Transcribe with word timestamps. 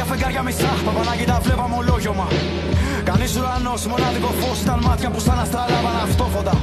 Είχαν 0.00 0.08
λόγια 0.08 0.10
φεγγάρια 0.10 0.42
μισά. 0.48 0.72
Παπανάκι 0.86 1.24
τα 1.30 1.36
βλέπαμε 1.44 1.74
ολόγιωμα. 1.80 2.26
Κανείς 3.08 3.30
ουρανός, 3.36 3.82
μοναδικό 3.92 4.30
φως 4.40 4.58
ήταν 4.64 4.78
μάτια 4.86 5.08
που 5.12 5.20
σαν 5.26 5.38
αστράλαβαν 5.44 5.96
αυτόφωτα. 6.06 6.54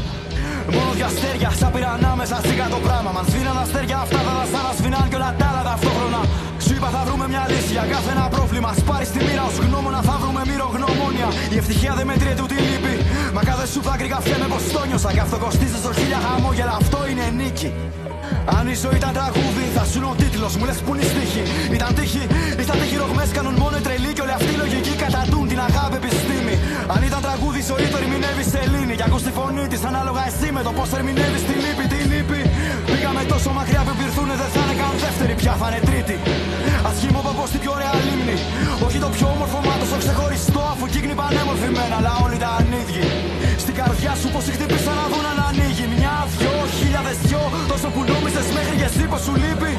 Μόνο 0.76 0.92
δυο 0.98 1.06
αστέρια, 1.12 1.50
σαν 1.60 1.72
πήραν 1.74 1.94
ανάμεσα 2.00 2.38
σίγα 2.46 2.68
το 2.74 2.80
πράγμα. 2.86 3.10
Μα 3.16 3.22
σβήναν 3.30 3.58
αστέρια 3.64 3.98
αυτά, 4.04 4.20
θα 4.28 4.34
τα 4.38 4.62
να 4.68 4.72
σβήναν 4.78 5.06
και 5.10 5.18
όλα 5.20 5.30
τα 5.40 5.46
άλλα 5.50 5.62
ταυτόχρονα. 5.70 6.22
Σου 6.66 6.74
είπα 6.76 6.90
θα 6.96 7.02
βρούμε 7.08 7.26
μια 7.34 7.44
λύση 7.52 7.72
για 7.78 7.86
κάθε 7.94 8.10
ένα 8.16 8.26
πρόβλημα. 8.36 8.70
Σπάρει 8.82 9.08
τη 9.14 9.20
μοίρα 9.26 9.44
ως 9.50 9.58
γνώμονα, 9.66 10.00
θα 10.08 10.16
βρούμε 10.22 10.42
γνωμόνια. 10.76 11.28
Η 11.54 11.58
ευτυχία 11.62 11.94
δεν 11.98 12.06
μετριέται 12.10 12.42
ούτε 12.46 12.56
λύπη. 12.68 12.94
Μα 13.36 13.42
κάθε 13.50 13.66
σου 13.72 13.82
δάκρυ 13.88 14.08
καφιέμαι 14.14 14.48
πω 14.52 14.58
το 14.74 14.82
νιώσα. 14.90 15.12
Γι' 15.16 15.24
αυτό 15.26 15.38
κοστίζει 15.38 15.78
στο 15.84 15.92
χίλια 15.98 16.20
χαμόγελα, 16.26 16.74
αυτό 16.82 17.00
είναι 17.10 17.26
νίκη. 17.40 17.70
Αν 18.58 18.66
η 18.74 18.76
ζωή 18.84 18.96
ήταν 19.02 19.14
τραγούδι, 19.20 19.66
θα 19.76 19.84
σου 19.90 19.98
είναι 20.00 20.10
ο 20.14 20.16
τίτλος. 20.22 20.52
Μου 20.58 20.66
λες 20.70 20.80
που 20.84 20.92
είναι 20.94 21.04
η 21.08 21.10
στίχη. 21.12 21.44
Ήταν 21.78 21.90
τύχη, 21.98 22.24
ήταν 22.64 22.76
τύχη 22.82 22.96
ρογμές. 23.04 23.30
Κάνουν 23.38 23.56
μόνο 23.64 23.76
οι 23.80 23.84
τρελοί 23.88 24.12
και 24.16 24.22
όλη 24.26 24.34
αυτή 24.40 24.52
η 24.56 24.60
λογική 24.64 24.94
κατατούν 25.04 25.46
την 25.52 25.60
αγάπη 25.68 25.96
επιστήμη. 26.02 26.56
Αν 26.96 27.02
ήταν 27.10 27.20
τραγούδι, 27.26 27.60
η 27.64 27.66
ζωή 27.72 27.86
το 27.94 27.98
ερμηνεύει 28.02 28.44
σε 28.54 28.62
λύνη. 28.74 28.94
Και 29.00 29.06
ακούς 29.08 29.24
τη 29.28 29.32
φωνή 29.38 29.66
της 29.72 29.82
ανάλογα 29.90 30.22
εσύ 30.30 30.48
με 30.58 30.62
το 30.68 30.72
πώς 30.78 30.90
ερμηνεύεις 30.98 31.44
τη 31.48 31.56
λύπη, 31.64 31.86
τη 31.94 32.00
λύπη. 32.12 32.37
Πήγαμε 33.10 33.34
τόσο 33.36 33.52
μακριά 33.60 33.82
που 33.88 33.94
πυρθούνε 34.00 34.36
δεν 34.42 34.50
θα 34.54 34.60
είναι 34.64 34.76
καν 34.82 34.94
δεύτερη, 35.04 35.34
πια 35.42 35.54
θα 35.60 35.68
είναι 35.70 35.82
τρίτη. 35.88 36.16
Ασχήμω 36.90 37.22
πω 37.38 37.44
την 37.54 37.60
πιο 37.64 37.72
ωραία 37.78 37.94
λίμνη. 38.08 38.36
Όχι 38.86 38.98
το 39.04 39.10
πιο 39.16 39.26
όμορφο 39.36 39.60
μάτος, 39.68 39.90
το 39.94 39.98
ξεχωριστό 40.04 40.62
αφού 40.74 40.86
κύκνη 40.94 41.16
πανέμορφη 41.20 41.70
μένα, 41.78 41.96
αλλά 42.00 42.14
όλοι 42.24 42.36
ήταν 42.42 42.72
ίδιοι. 42.82 43.04
Στην 43.64 43.74
καρδιά 43.80 44.14
σου 44.20 44.28
πως 44.34 44.46
χτύπησαν 44.56 44.96
να 45.02 45.06
δουν 45.12 45.26
να 45.40 45.46
ανοίγει. 45.52 45.86
Μια, 45.98 46.16
δυο, 46.38 46.56
χίλιαδε 46.78 47.14
δυο, 47.28 47.44
τόσο 47.72 47.88
που 47.94 48.02
νόμιζες 48.12 48.48
μέχρι 48.56 48.76
και 48.80 48.88
εσύ 48.90 49.04
πω 49.12 49.18
σου 49.26 49.34
λείπει. 49.42 49.72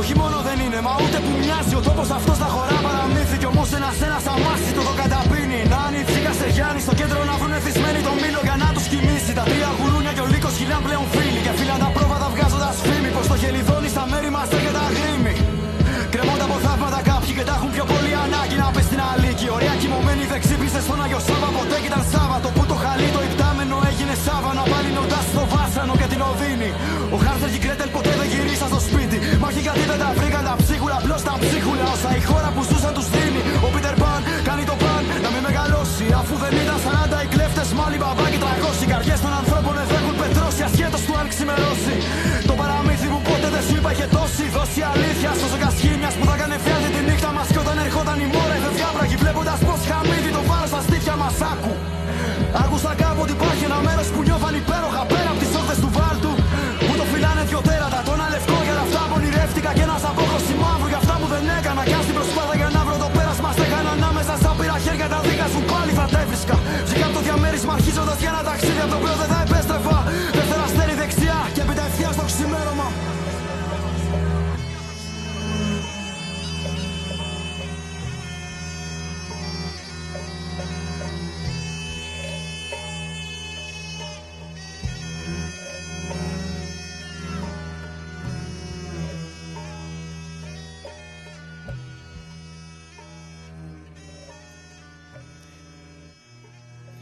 Όχι 0.00 0.14
μόνο 0.20 0.36
δεν 0.46 0.58
είναι, 0.64 0.80
μα 0.86 0.92
ούτε 1.02 1.18
που 1.24 1.32
μοιάζει 1.40 1.74
ο 1.80 1.82
τόπος 1.88 2.08
αυτός 2.18 2.36
θα 2.42 2.48
χωρά 2.54 2.78
παραμύθι. 2.86 3.36
Κι 3.40 3.48
όμως 3.52 3.68
ένας 3.78 3.96
ένας 4.06 4.24
αμάσι 4.32 4.70
το 4.76 4.82
το 4.88 4.92
καταπίνει. 5.00 5.60
Να 5.72 5.78
ανητσίκα 5.86 6.32
σε 6.40 6.46
Γιάννη 6.54 6.80
στο 6.86 6.92
κέντρο 7.00 7.20
να 7.30 7.34
βρουν 7.40 7.52
εθισμένοι 7.58 8.00
το 8.08 8.12
μήλο 8.20 8.40
για 8.48 8.56
να 8.62 8.68
τους 8.74 8.86
κοιμήσει. 8.90 9.32
Τα 9.38 9.44
τρία 9.50 9.70
γουρούνια 9.78 10.12
και 10.16 10.22
ο 10.26 10.28
λύκος 10.32 10.54
χιλιάν 10.58 10.82
πλέον 10.86 11.06
φίλοι. 11.14 11.40
Και 11.46 11.52
φίλα 11.58 11.76
τα 11.82 11.88
πρόβατα 11.96 12.28
βγάζοντα 12.32 12.49
φήμη. 12.86 13.10
Πως 13.16 13.26
το 13.30 13.36
χελιδόνι 13.42 13.88
στα 13.94 14.04
μέρη 14.10 14.30
μας 14.36 14.48
έρχεται 14.56 14.80
αγρίμη. 14.86 15.34
Κρεμόντα 16.12 16.44
από 16.48 16.56
θαύματα 16.64 17.00
κάποιοι 17.10 17.32
και 17.38 17.44
τα 17.48 17.54
έχουν 17.58 17.70
πιο 17.76 17.84
πολύ 17.92 18.12
ανάγκη 18.24 18.56
να 18.62 18.68
πει 18.74 18.82
στην 18.88 19.00
αλήκη. 19.10 19.46
Ωραία 19.56 19.74
κοιμωμένοι 19.80 20.24
δεν 20.32 20.38
ξύπνησες 20.44 20.82
στον 20.86 20.98
Αγιο 21.04 21.20
Σάβα. 21.26 21.48
Ποτέ 21.58 21.76
και 21.82 21.88
ήταν 21.92 22.02
Σάββατο 22.12 22.48
που 22.56 22.62
το 22.70 22.76
χαλί 22.82 23.08
το 23.16 23.20
υπτάμενο 23.28 23.76
έγινε 23.90 24.14
Σάββα. 24.26 24.52
πάλι 24.72 24.90
νοτά 24.98 25.20
στο 25.30 25.42
βάσανο 25.52 25.92
και 26.00 26.06
την 26.12 26.20
οδύνη. 26.30 26.70
Ο 27.14 27.16
Χάρτερ 27.24 27.48
και 27.52 27.58
η 27.60 27.62
Κρέτελ 27.64 27.90
ποτέ 27.96 28.12
δεν 28.20 28.28
γυρίσα 28.32 28.66
στο 28.72 28.80
σπίτι. 28.88 29.16
Μα 29.40 29.46
όχι 29.50 29.60
γιατί 29.66 29.82
δεν 29.90 29.98
τα 30.02 30.10
βρήκαν 30.18 30.42
τα 30.48 30.54
ψίχουλα. 30.60 30.96
Απλώς 31.00 31.20
τα 31.28 31.34
ψίχουλα 31.42 31.84
όσα 31.94 32.10
η 32.20 32.22
χώρα 32.28 32.48
που 32.54 32.62
ζούσαν 32.68 32.92
τους 32.96 33.06
δίνει. 33.14 33.40
Ο 33.66 33.68
Πίτερ 33.74 33.94
Παν 34.02 34.20
κάνει 34.48 34.64
το 34.70 34.74
παν 34.82 35.02
να 35.24 35.28
μην 35.32 35.42
μεγαλώσει. 35.46 36.06
Αφού 36.20 36.34
δεν 36.42 36.52
ήταν 36.62 36.78
40 36.84 37.18
οι 37.24 37.28
κλέφτες, 37.34 37.68
μάλι 37.78 37.96
μπαμπάκι 38.00 38.38
300. 38.44 38.82
Οι 38.84 38.86
καρδιές 38.92 39.20
των 39.24 39.32
ανθρώπων 39.40 39.74
εδώ 39.84 39.98
έχουν 40.80 40.88
πετρώσει 40.88 40.88
ασχέτω 40.88 40.98
του 41.06 41.14
αν 41.20 41.26
ξημερώσει. 41.32 41.94
Το 42.48 42.54
παραμύθι 42.60 43.06
που 43.12 43.20
ποτέ 43.28 43.48
δεν 43.54 43.62
σου 43.66 43.74
είπα 43.78 43.90
είχε 43.94 44.06
τόση 44.16 44.44
δόση 44.56 44.80
αλήθεια. 44.92 45.30
Στο 45.40 45.58
κασχήμια 45.64 46.10
που 46.18 46.24
θα 46.28 46.34
έκανε 46.38 46.56
φιάζει 46.64 46.88
τη 46.94 47.00
νύχτα 47.08 47.30
μας. 47.36 47.46
Και 47.52 47.60
όταν 47.64 47.76
ερχόταν 47.84 48.18
η 48.24 48.26
μόρα 48.34 48.54
η 48.58 48.60
διάπραγη 48.78 49.16
βλέποντας 49.22 49.58
πως 49.66 49.80
χαμίδι 49.88 50.30
το 50.36 50.42
βάρος 50.48 50.70
στα 50.72 50.80
στήθια 50.86 51.14
μας 51.22 51.36
άκου. 51.52 51.72
Άκουσα 52.62 52.92
κάπου 53.02 53.20
ότι 53.26 53.32
υπάρχει 53.38 53.64
ένα 53.70 53.78
μέρος 53.86 54.06
που 54.12 54.20
νιώθαν 54.26 54.54
υπέροχα 54.62 55.02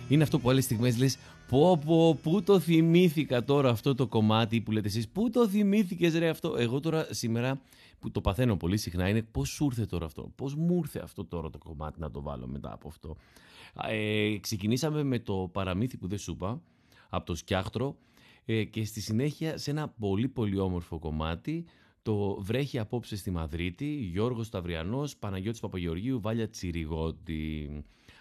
είναι 0.09 0.23
αυτό 0.23 0.39
που 0.39 0.51
άλλες 0.51 0.65
στιγμές 0.65 0.99
λες: 0.99 1.19
Πω, 1.49 1.79
πω, 1.85 2.15
πού 2.15 2.43
το 2.43 2.61
θυμήθηκα 2.61 3.45
τώρα 3.45 3.71
αυτό 3.71 3.95
το 3.95 4.07
κομμάτι 4.07 4.61
που 4.61 4.73
λέτε 4.73 4.89
εσείς, 4.89 5.09
Πού 5.09 5.31
το 5.31 5.49
θυμήθηκες, 5.49 6.15
ρε 6.19 6.29
αυτό; 6.29 6.57
Εγώ 6.59 6.81
τώρα 6.81 7.07
σήμερα 7.11 7.61
που 7.99 8.11
το 8.11 8.21
παθαίνω 8.21 8.57
πολύ 8.57 8.77
συχνά 8.77 9.09
είναι 9.09 9.23
πώς 9.23 9.49
σου 9.49 9.65
ήρθε 9.65 9.87
τώρα 9.87 10.05
αυτό; 10.05 10.33
Πώς 10.35 10.55
μου 10.55 10.77
ήρθε 10.77 11.01
αυτό 11.03 11.25
τώρα 11.25 11.51
το 11.51 11.59
κομμάτι 11.59 12.01
να 12.01 12.11
το 12.11 12.23
βάλω 12.23 12.47
μετά 12.47 12.73
από 12.73 12.89
αυτό; 12.89 13.17
Ε, 13.89 14.37
ξεκινήσαμε 14.41 15.03
με 15.03 15.19
το 15.19 15.51
παραμύθι 15.53 15.97
που 15.97 16.09
δεν 16.09 16.19
σου 16.19 16.33
είπα 16.33 16.61
από 17.09 17.27
το 17.27 17.35
Σκιάχτρο 17.35 17.97
ε, 18.45 18.65
και 18.65 18.85
στη 18.85 19.01
συνέχεια 19.01 19.59
σε 19.59 19.71
ένα 19.71 19.89
πολύ 19.89 20.29
πολύ 20.29 20.59
όμορφο 20.59 20.99
κομμάτι 20.99 21.65
το 22.03 22.41
βρέχει 22.41 22.79
απόψε 22.79 23.17
στη 23.17 23.31
Μαδρίτη, 23.31 24.09
Γιώργος 24.13 24.47
Σταυριανός, 24.47 25.17
Παναγιώτης 25.17 25.61
Παπαγεωργίου, 25.61 26.21
Βάλια 26.21 26.49
Τσιριγότη. 26.49 27.71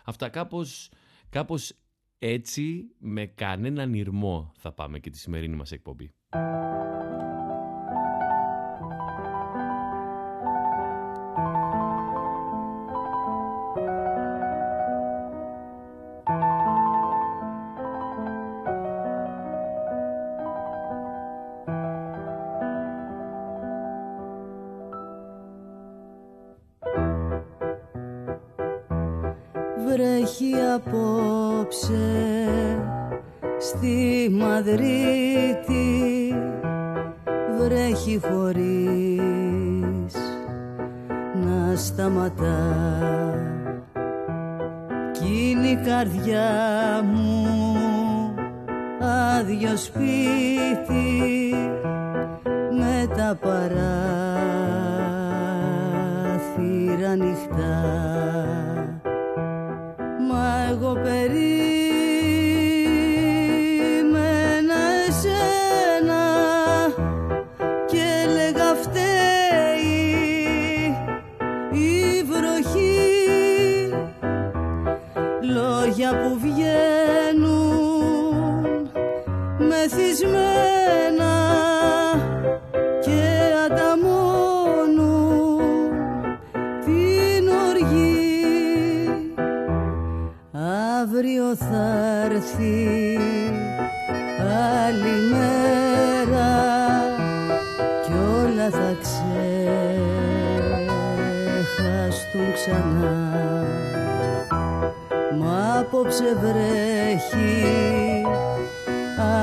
Αυτά 0.04 0.30
κάπως 0.30 0.90
κάπως 1.30 1.74
Έτσι 2.20 2.96
με 2.98 3.26
κανέναν 3.26 3.94
ηρμό 3.94 4.52
θα 4.58 4.72
πάμε 4.72 5.00
και 5.00 5.10
τη 5.10 5.18
σημερινή 5.18 5.56
μας 5.56 5.72
εκπομπή. 5.72 6.12
Κι 45.12 45.50
είναι 45.50 45.68
η 45.68 45.76
καρδιά 45.76 46.50
μου 47.14 47.46
άδειο 49.02 49.78
σπίτι 49.78 51.54
με 52.72 53.08
τα 53.16 53.38
παράθυρα 53.42 53.66
νυχτά 57.16 57.98
εγώ 60.70 60.94
περίμενα 60.94 61.57
ξανά. 102.68 103.66
Μα 105.40 105.80
απόψε 105.80 106.38
βρέχει 106.42 108.24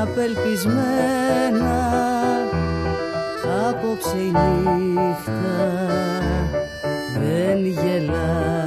απελπισμένα. 0.03 1.76
Απόψε 3.69 4.17
η 4.17 4.31
νύχτα 4.31 5.69
δεν 7.19 7.67
γελά 7.67 8.64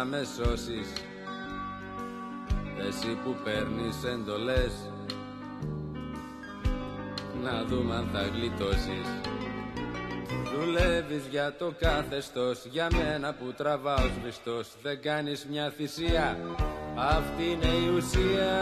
να 0.00 0.06
με 0.06 0.22
σώσεις. 0.36 0.92
Εσύ 2.88 3.18
που 3.24 3.36
παίρνεις 3.44 4.04
εντολές 4.04 4.72
Να 7.42 7.64
δούμε 7.64 7.94
αν 7.94 8.08
θα 8.12 8.22
γλιτώσεις. 8.22 9.06
Δουλεύεις 10.54 11.26
για 11.30 11.54
το 11.58 11.72
καθεστώς 11.80 12.64
Για 12.64 12.88
μένα 12.92 13.34
που 13.34 13.52
τραβάω 13.56 14.08
σβηστός. 14.20 14.68
Δεν 14.82 15.02
κάνεις 15.02 15.46
μια 15.50 15.72
θυσία 15.76 16.38
Αυτή 16.96 17.42
είναι 17.50 17.66
η 17.66 17.88
ουσία. 17.96 18.52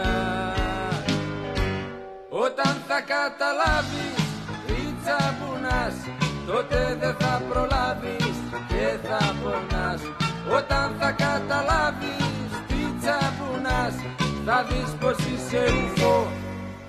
Όταν 2.29 2.73
θα 2.87 3.01
καταλάβεις 3.01 4.15
Τι 4.67 4.95
τσαμπουνάς 5.01 5.95
Τότε 6.47 6.97
δεν 6.99 7.15
θα 7.19 7.41
προλάβεις 7.49 8.35
Και 8.67 9.07
θα 9.07 9.35
πονάς 9.43 10.28
όταν 10.47 10.95
θα 10.99 11.11
καταλάβεις 11.11 12.49
τι 12.67 12.93
τσαπουνάς 12.99 13.95
Θα 14.45 14.63
δεις 14.63 14.95
πως 14.99 15.17
είσαι 15.17 15.65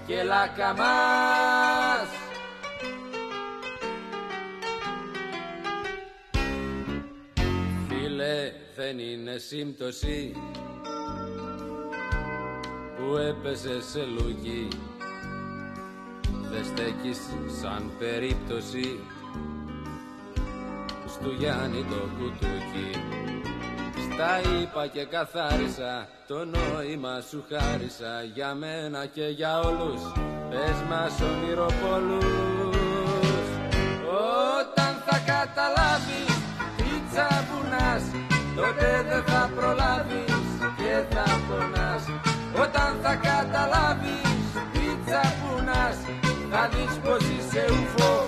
και 0.06 0.22
λακαμάς 0.22 2.08
Φίλε 7.88 8.52
δεν 8.76 8.98
είναι 8.98 9.36
σύμπτωση 9.38 10.32
που 12.96 13.16
έπεσε 13.16 13.82
σε 13.82 14.04
λουγή 14.04 14.68
δεν 16.52 16.64
στέκεις 16.64 17.18
σαν 17.60 17.90
περίπτωση. 17.98 18.98
Στο 21.06 21.30
Γιάννη 21.38 21.84
το 21.84 22.08
κουτούκι. 22.18 22.90
Στα 24.20 24.40
είπα 24.40 24.86
και 24.86 25.04
καθάρισα 25.04 26.08
το 26.28 26.44
νόημα 26.44 27.20
σου 27.28 27.44
χάρισα 27.50 28.22
για 28.34 28.54
μένα 28.54 29.06
και 29.06 29.26
για 29.26 29.60
όλους. 29.60 30.02
Πες 30.50 30.78
μας 30.88 31.20
ονειροπόλους 31.20 32.74
Όταν 34.58 34.92
θα 35.06 35.18
καταλάβεις 35.32 36.34
τι 36.76 36.90
τσαμπουνάς 37.10 38.02
τότε 38.56 39.04
δεν 39.08 39.22
θα 39.24 39.50
προλάβεις 39.56 40.44
και 40.76 41.14
θα 41.14 41.26
πονάς. 41.48 42.04
Όταν 42.64 42.90
θα 43.02 43.14
καταλάβεις 43.14 44.44
τι 44.72 44.86
τσαμπουνάς 45.04 45.96
θα 46.50 46.68
δεις 46.72 46.98
πως 47.04 47.20
είσαι 47.20 47.64
ουφό 47.70 48.26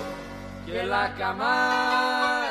και 0.65 0.81
λακαμάς 0.83 2.42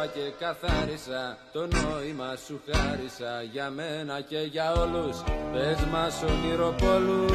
Στα 0.00 0.08
είπα 0.08 0.18
και 0.18 0.44
καθάρισα 0.44 1.36
το 1.52 1.60
νόημα 1.60 2.36
σου 2.46 2.60
χάρισα 2.66 3.42
για 3.52 3.70
μένα 3.70 4.20
και 4.20 4.38
για 4.38 4.72
όλους. 4.72 5.16
Πες 5.52 5.84
μας 5.92 6.22
ονειροπόλους 6.22 7.30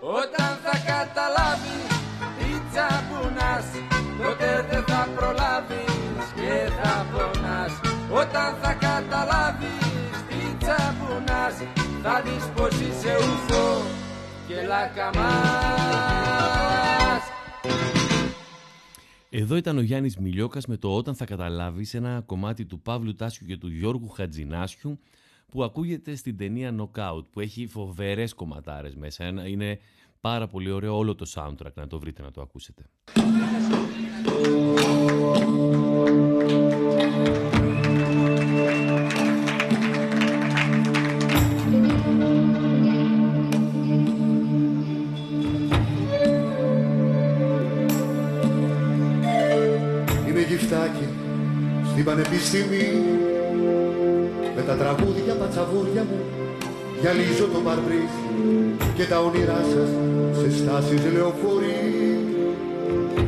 όταν 0.00 0.50
θα 0.64 0.74
καταλάβεις 0.92 1.86
τι 2.38 2.50
τσαμπουνάς 2.70 3.66
Τότε 4.22 4.66
δεν 4.70 4.84
θα 4.86 5.08
προλάβεις 5.16 6.26
και 6.34 6.70
θα 6.82 7.06
πονάς 7.12 7.72
Όταν 8.10 8.56
θα 8.62 8.72
καταλάβεις 8.72 10.16
τι 10.28 10.56
τσαμπουνάς 10.60 11.56
Θα 12.02 12.22
δεις 12.24 12.44
πως 12.54 12.80
είσαι 12.80 13.16
ουφό 13.16 13.82
και 14.48 14.66
λακαμάς 14.66 16.44
Εδώ 19.36 19.56
ήταν 19.56 19.78
ο 19.78 19.80
Γιάννης 19.80 20.16
Μιλιόκας 20.16 20.66
με 20.66 20.76
το 20.76 20.96
«Όταν 20.96 21.14
θα 21.14 21.24
καταλάβεις» 21.24 21.94
ένα 21.94 22.22
κομμάτι 22.26 22.64
του 22.64 22.80
Παύλου 22.80 23.14
Τάσιου 23.14 23.46
και 23.46 23.56
του 23.56 23.68
Γιώργου 23.68 24.08
Χατζινάσιου 24.08 24.98
που 25.50 25.64
ακούγεται 25.64 26.14
στην 26.14 26.36
ταινία 26.36 26.74
Knockout 26.78 27.24
που 27.30 27.40
έχει 27.40 27.66
φοβερές 27.66 28.34
κομματάρες 28.34 28.94
μέσα. 28.94 29.48
Είναι 29.48 29.78
πάρα 30.20 30.46
πολύ 30.46 30.70
ωραίο 30.70 30.96
όλο 30.96 31.14
το 31.14 31.30
soundtrack 31.34 31.74
να 31.74 31.86
το 31.86 31.98
βρείτε 31.98 32.22
να 32.22 32.30
το 32.30 32.40
ακούσετε. 32.40 32.84
Είμαι 33.16 33.44
γυφτάκι 50.54 51.08
στην 51.90 52.04
πανεπιστήμη. 52.04 52.86
Με 54.56 54.62
τα 54.68 54.74
τραγούδια 54.74 55.34
πατσαβούρια 55.40 56.02
μου 56.08 56.20
γυαλίζω 57.00 57.46
το 57.52 57.60
μπαρμπρίζ 57.64 58.14
και 58.96 59.04
τα 59.04 59.18
όνειρά 59.20 59.60
σας 59.72 59.90
σε 60.38 60.48
στάσεις 60.58 61.00
λεωφορεί. 61.12 61.80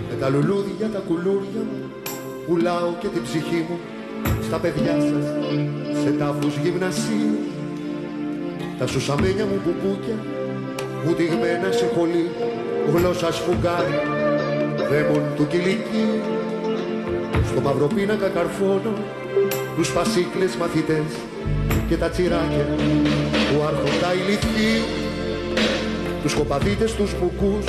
Με 0.09 0.14
τα 0.21 0.28
λουλούδια 0.28 0.87
τα 0.95 1.02
κουλούρια 1.09 1.62
μου 1.71 1.80
πουλάω 2.47 2.90
και 3.00 3.09
την 3.14 3.23
ψυχή 3.23 3.61
μου 3.68 3.78
στα 4.47 4.56
παιδιά 4.62 4.97
σας 5.09 5.25
σε 6.02 6.11
τάφους 6.18 6.54
γυμνασίου. 6.62 7.37
Τα 8.78 8.87
σουσαμένια 8.87 9.45
μου 9.50 9.59
μπουμπούκια 9.62 10.18
βουτυγμένα 11.04 11.71
σε 11.78 11.87
χολή 11.95 12.26
γλώσσας 12.92 13.35
σφουγγάρι 13.37 13.99
δαίμον 14.90 15.23
του 15.37 15.47
κηλικίου 15.47 16.36
στο 17.50 17.60
μαυροπίνακα 17.60 18.28
καρφώνω 18.28 18.92
τους 19.76 19.92
πασίκλες 19.92 20.56
μαθητές 20.56 21.10
και 21.88 21.96
τα 21.96 22.08
τσιράκια 22.08 22.66
του 23.48 23.62
άρχοντα 23.68 24.10
ηλικίου 24.20 24.84
τους 26.22 26.34
κοπαδίτες, 26.34 26.94
τους 26.94 27.12
μπουκούς 27.18 27.64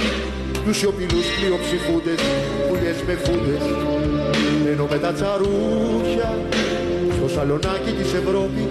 τους 0.67 0.77
σιωπηλούς 0.77 1.25
πλειοψηφούντες 1.39 2.19
πουλιές 2.67 2.99
με 3.07 3.13
φούντες. 3.23 3.63
Ενώ 4.71 4.87
με 4.91 4.97
τα 4.97 5.11
τσαρούχια 5.13 6.29
στο 7.15 7.27
σαλονάκι 7.27 7.91
της 7.99 8.13
Ευρώπης 8.13 8.67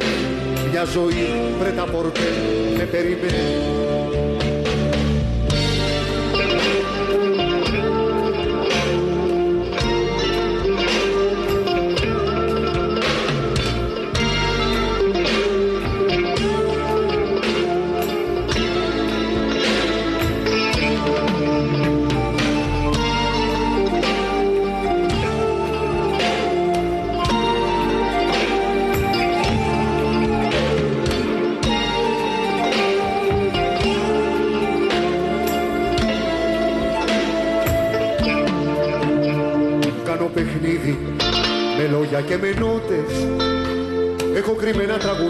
μια 0.71 0.85
ζωή 0.85 1.27
πρέτα 1.59 1.85
πορτέ 1.85 2.31
με 2.77 2.85
περιμένει 2.85 4.46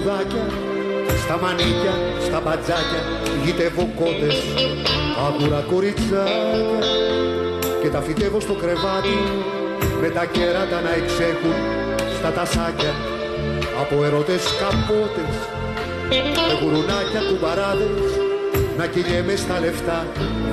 κρυμμένα 0.07 0.27
τραγουδάκια 0.27 0.45
στα 1.23 1.39
μανίκια, 1.43 1.95
στα 2.27 2.41
μπατζάκια 2.41 3.03
Γητεύω 3.45 3.89
κότες, 3.99 4.37
άκουρα 5.27 5.61
κοριτσάκια. 5.71 6.81
Και 7.83 7.89
τα 7.89 8.01
φυτεύω 8.01 8.41
στο 8.41 8.53
κρεβάτι 8.53 9.19
με 10.01 10.09
τα 10.09 10.25
κέρατα 10.25 10.81
να 10.87 10.93
εξέχουν 11.01 11.57
στα 12.19 12.31
τασάκια. 12.37 12.93
Από 13.81 14.05
ερωτές 14.05 14.43
καπότες 14.61 15.35
με 16.49 16.55
γουρουνάκια 16.61 17.21
κουμπαράδες 17.29 18.11
να 18.79 18.87
κυλιέμαι 18.87 19.37
στα 19.37 19.61
λεφτά 19.61 20.07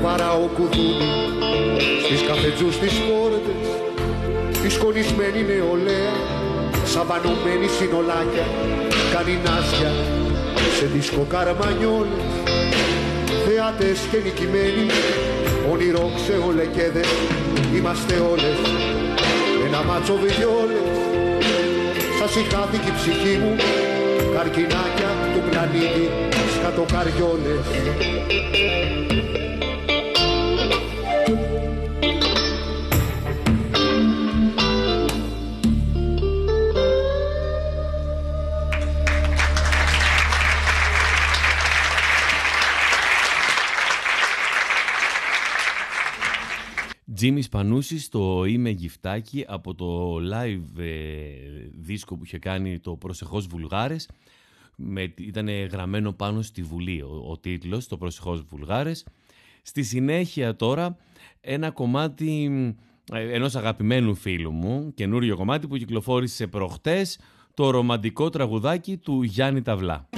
βαράω 0.03 0.45
κουδούνι. 0.55 1.11
Στις 2.05 2.21
καφετζούς 2.27 2.75
τις 2.79 2.93
πόρτες 3.07 3.65
τη 4.61 4.69
σκονισμένη 4.69 5.41
νεολαία 5.49 6.13
σαβανωμένη 6.93 7.67
συνολάκια 7.77 8.45
κάνει 9.13 9.39
νάσια 9.45 9.91
σε 10.77 10.85
δίσκο 10.85 11.25
καρμανιόλες 11.29 12.31
θεάτες 13.45 13.99
και 14.11 14.17
νικημένοι 14.17 14.85
όνειρο 15.71 16.11
ξεολεκέδες 16.15 17.07
είμαστε 17.75 18.15
όλες 18.31 18.57
ένα 19.67 19.83
μάτσο 19.83 20.13
βιόλες 20.13 20.97
σας 22.19 22.35
ηχάθηκε 22.35 22.89
η 22.89 22.93
ψυχή 22.95 23.37
μου 23.37 23.55
καρκινάκια 24.35 25.11
του 25.33 25.41
πλανήτη 25.49 26.09
σκατοκαριόλες 26.55 27.65
Τζίμι 47.53 47.65
Πανούση 47.65 48.09
το 48.09 48.45
Είμαι 48.45 48.69
Γυφτάκι 48.69 49.45
από 49.47 49.75
το 49.75 50.15
live 50.15 50.79
ε, 50.79 50.87
δίσκο 51.71 52.15
που 52.15 52.23
είχε 52.23 52.39
κάνει 52.39 52.79
το 52.79 52.95
Προσεχώς 52.95 53.47
Βουλγάρες. 53.47 54.09
Με, 54.75 55.13
ήταν 55.17 55.49
γραμμένο 55.49 56.13
πάνω 56.13 56.41
στη 56.41 56.61
Βουλή 56.61 57.01
ο, 57.01 57.25
ο 57.29 57.37
τίτλος, 57.37 57.87
το 57.87 57.97
Προσεχώς 57.97 58.41
Βουλγάρες. 58.41 59.05
Στη 59.61 59.83
συνέχεια 59.83 60.55
τώρα 60.55 60.97
ένα 61.41 61.71
κομμάτι 61.71 62.51
ε, 63.13 63.33
ενός 63.33 63.55
αγαπημένου 63.55 64.15
φίλου 64.15 64.51
μου, 64.51 64.93
καινούριο 64.93 65.35
κομμάτι 65.35 65.67
που 65.67 65.77
κυκλοφόρησε 65.77 66.47
προχτές, 66.47 67.19
το 67.53 67.69
ρομαντικό 67.69 68.29
τραγουδάκι 68.29 68.97
του 68.97 69.23
Γιάννη 69.23 69.61
Ταυλά. 69.61 70.09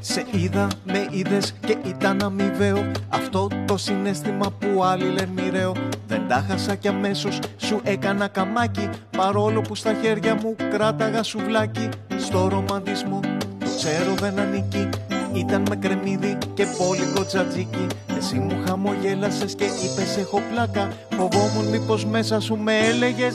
Σε 0.00 0.24
είδα, 0.30 0.68
με 0.84 1.06
είδες 1.10 1.54
και 1.66 1.76
ήταν 1.84 2.22
αμοιβαίο. 2.22 2.90
Αυτό 3.08 3.48
το 3.66 3.76
συνέστημα 3.76 4.50
που 4.58 4.84
άλλοι 4.84 5.04
λένε 5.04 5.28
μοιραίο. 5.34 5.74
Δεν 6.06 6.28
τα 6.28 6.44
χάσα 6.48 6.74
κι 6.74 6.88
αμέσως 6.88 7.38
σου 7.56 7.80
έκανα 7.82 8.28
καμάκι. 8.28 8.88
Παρόλο 9.16 9.60
που 9.60 9.74
στα 9.74 9.94
χέρια 10.02 10.34
μου 10.34 10.56
κράταγα 10.70 11.22
σουβλάκι. 11.22 11.88
Στο 12.18 12.48
ρομαντισμό 12.48 13.20
το 13.58 13.66
ξέρω 13.76 14.14
δεν 14.14 14.38
ανήκει. 14.38 14.88
Ήταν 15.32 15.62
με 15.68 15.76
κρεμμύδι 15.76 16.38
και 16.54 16.66
πόλικο 16.78 17.24
τζατζίκι. 17.24 17.86
Εσύ 18.16 18.38
μου 18.38 18.62
χαμογέλασες 18.66 19.54
και 19.54 19.64
είπες 19.64 20.16
έχω 20.16 20.42
πλάκα 20.52 20.92
Φοβόμουν 21.16 21.66
μήπως 21.70 22.04
μέσα 22.04 22.40
σου 22.40 22.56
με 22.56 22.78
έλεγες 22.78 23.34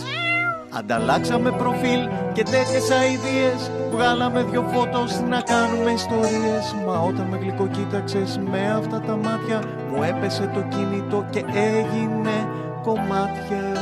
Ανταλλάξαμε 0.77 1.51
προφίλ 1.51 2.09
και 2.33 2.43
τέτοιες 2.43 2.89
αηδίες. 2.91 3.71
Βγάλαμε 3.91 4.43
δυο 4.43 4.61
φώτος 4.73 5.19
να 5.29 5.41
κάνουμε 5.41 5.91
ιστορίες. 5.91 6.75
Μα 6.85 6.99
όταν 6.99 7.27
με 7.27 7.37
γλυκοκοίταξες 7.37 8.39
με 8.51 8.71
αυτά 8.71 8.99
τα 8.99 9.15
μάτια 9.15 9.63
Μου 9.89 10.03
έπεσε 10.03 10.51
το 10.53 10.61
κινητό 10.61 11.25
και 11.29 11.39
έγινε 11.47 12.47
κομμάτια. 12.83 13.73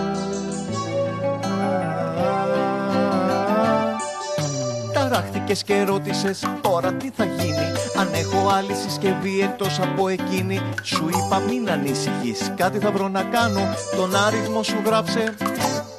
Ταράχτηκες 4.94 5.64
και 5.64 5.84
ρώτησες 5.84 6.46
τώρα 6.62 6.94
τι 6.94 7.10
θα 7.10 7.26
γίνει 7.26 7.68
Αν 8.00 8.08
έχω 8.14 8.50
άλλη 8.50 8.74
συσκευή 8.74 9.42
εκτός 9.42 9.80
από 9.80 10.08
εκείνη; 10.08 10.62
Σου 10.84 11.10
είπα 11.10 11.40
μην 11.40 11.70
ανησυχείς 11.70 12.54
κάτι 12.56 12.80
θα 12.80 12.92
βρω 12.92 13.08
να 13.08 13.24
κάνω. 13.24 13.62
Τον 13.96 14.16
άριθμο 14.16 14.64
σου 14.64 14.82
γράψε 14.86 15.34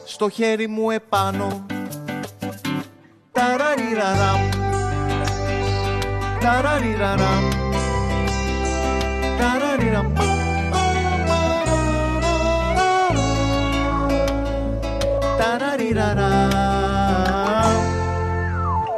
στο 0.04 0.28
χέρι 0.28 0.66
μου 0.66 0.90
επάνω. 0.90 1.66
Ταραριραραμ 3.32 4.48
Ταραριραραμ 6.40 7.48
Ταραριραραμ 9.38 10.12
Ταραριραραμ 15.38 16.52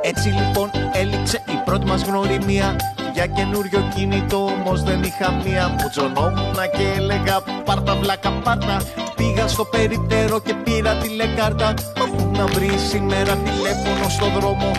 Έτσι 0.03 0.29
λοιπόν 0.29 0.71
έληξε 0.93 1.43
η 1.49 1.63
πρώτη 1.65 1.87
μας 1.87 2.03
γνωριμία 2.03 2.77
για 3.17 3.27
καινούριο 3.27 3.81
κινητό 3.95 4.41
όμως 4.59 4.83
δεν 4.83 5.03
είχα 5.03 5.29
μία. 5.45 5.69
Μου 5.69 5.89
τζωνόμουν 5.91 6.59
και 6.77 6.85
έλεγα 6.97 7.37
πάρτα 7.65 7.95
βλάκα 8.01 8.31
πάρτα 8.31 8.77
Πήγα 9.17 9.49
στο 9.49 9.65
περιπτέρω 9.65 10.41
και 10.41 10.55
πήρα 10.65 10.93
τηλεκάρτα 10.95 11.75
Πού 11.95 12.31
να 12.39 12.47
βρεις 12.47 12.81
σήμερα 12.93 13.35
τηλέφωνο 13.47 14.09
στο 14.09 14.27
δρόμο. 14.37 14.71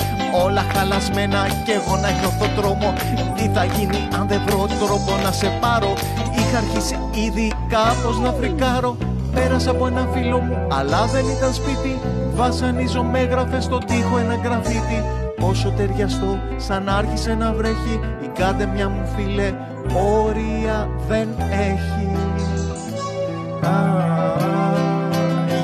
Όλα 0.46 0.64
χαλασμένα 0.74 1.42
και 1.66 1.72
εγώ 1.80 1.96
να 2.04 2.10
νιώθω 2.12 2.48
τρόμο. 2.58 2.94
Τι 3.36 3.46
θα 3.56 3.64
γίνει 3.66 4.08
αν 4.18 4.28
δεν 4.28 4.42
βρω 4.46 4.68
τρόπο 4.82 5.12
να 5.24 5.32
σε 5.32 5.50
πάρω; 5.62 5.94
Είχα 6.38 6.58
αρχίσει 6.58 7.00
ήδη 7.26 7.54
κάπως 7.70 8.20
να 8.20 8.32
φρικάρω. 8.32 8.98
Πέρασα 9.34 9.72
από 9.72 9.88
ένα 9.88 10.08
φίλο 10.14 10.40
μου 10.40 10.68
αλλά 10.78 11.06
δεν 11.06 11.26
ήταν 11.38 11.54
σπίτι. 11.54 12.00
Βασανίζω 12.34 13.04
με 13.04 13.20
έγραφες 13.20 13.64
στον 13.64 13.86
τοίχο 13.86 14.18
ένα 14.18 14.36
γραφίτι 14.36 15.27
Πόσο 15.42 15.70
ταιριαστό 15.70 16.40
σαν 16.58 16.90
άρχισε 16.90 17.34
να 17.34 17.54
βρέχει 17.54 18.00
Η 18.24 18.28
κάντε 18.38 18.66
μια 18.66 18.90
μου 18.90 19.08
φίλε 19.16 19.54
όρια 19.94 20.90
δεν 21.08 21.28
έχει. 21.52 22.10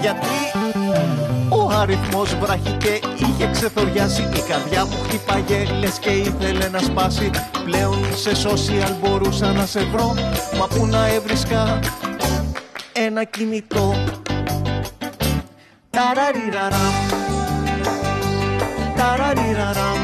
Γιατί 0.02 0.28
ο 1.50 1.70
αριθμός 1.80 2.36
βράχει 2.36 2.72
και 2.72 3.02
είχε 3.18 3.50
ξεθοριάσει 3.52 4.22
Η 4.22 4.42
καρδιά 4.50 4.86
που 4.86 4.96
χτυπάγε 5.04 5.64
λες 5.80 6.00
και 6.00 6.10
ήθελε 6.10 6.70
να 6.70 6.80
σπάσει. 6.80 7.30
Πλέον 7.66 8.00
σε 8.16 8.50
social 8.50 8.92
μπορούσα 9.02 9.52
να 9.52 9.66
σε 9.66 9.80
βρω 9.80 10.14
Μα 10.60 10.68
που 10.68 10.86
να 10.86 11.08
έβρισκα 11.08 11.80
ένα 12.94 13.24
κινητό. 13.24 13.94
Ταραριραραμ 15.90 17.23
Ταραριραραμ 19.04 20.00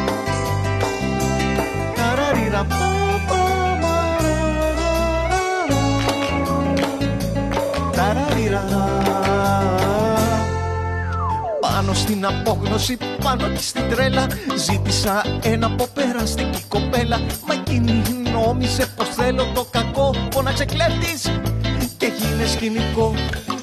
Ταραριραραμ 1.96 2.68
Πάνω 11.62 11.94
στην 11.94 12.26
απόγνωση, 12.26 12.98
πάνω 13.24 13.48
και 13.48 13.62
στην 13.62 13.90
τρέλα 13.90 14.28
Ζήτησα 14.56 15.26
ένα 15.44 15.66
από 15.66 15.88
περαστική 15.94 16.64
κοπέλα. 16.68 17.18
Μα 17.18 17.54
εκείνη 17.54 18.02
νόμισε 18.32 18.94
πως 18.96 19.08
θέλω 19.10 19.52
το 19.54 19.66
κακό 19.72 20.14
Φώναξε 20.32 20.66
κλέφτης. 20.66 21.32
Και 21.98 22.12
γίνε 22.18 22.46
σκηνικό 22.46 23.14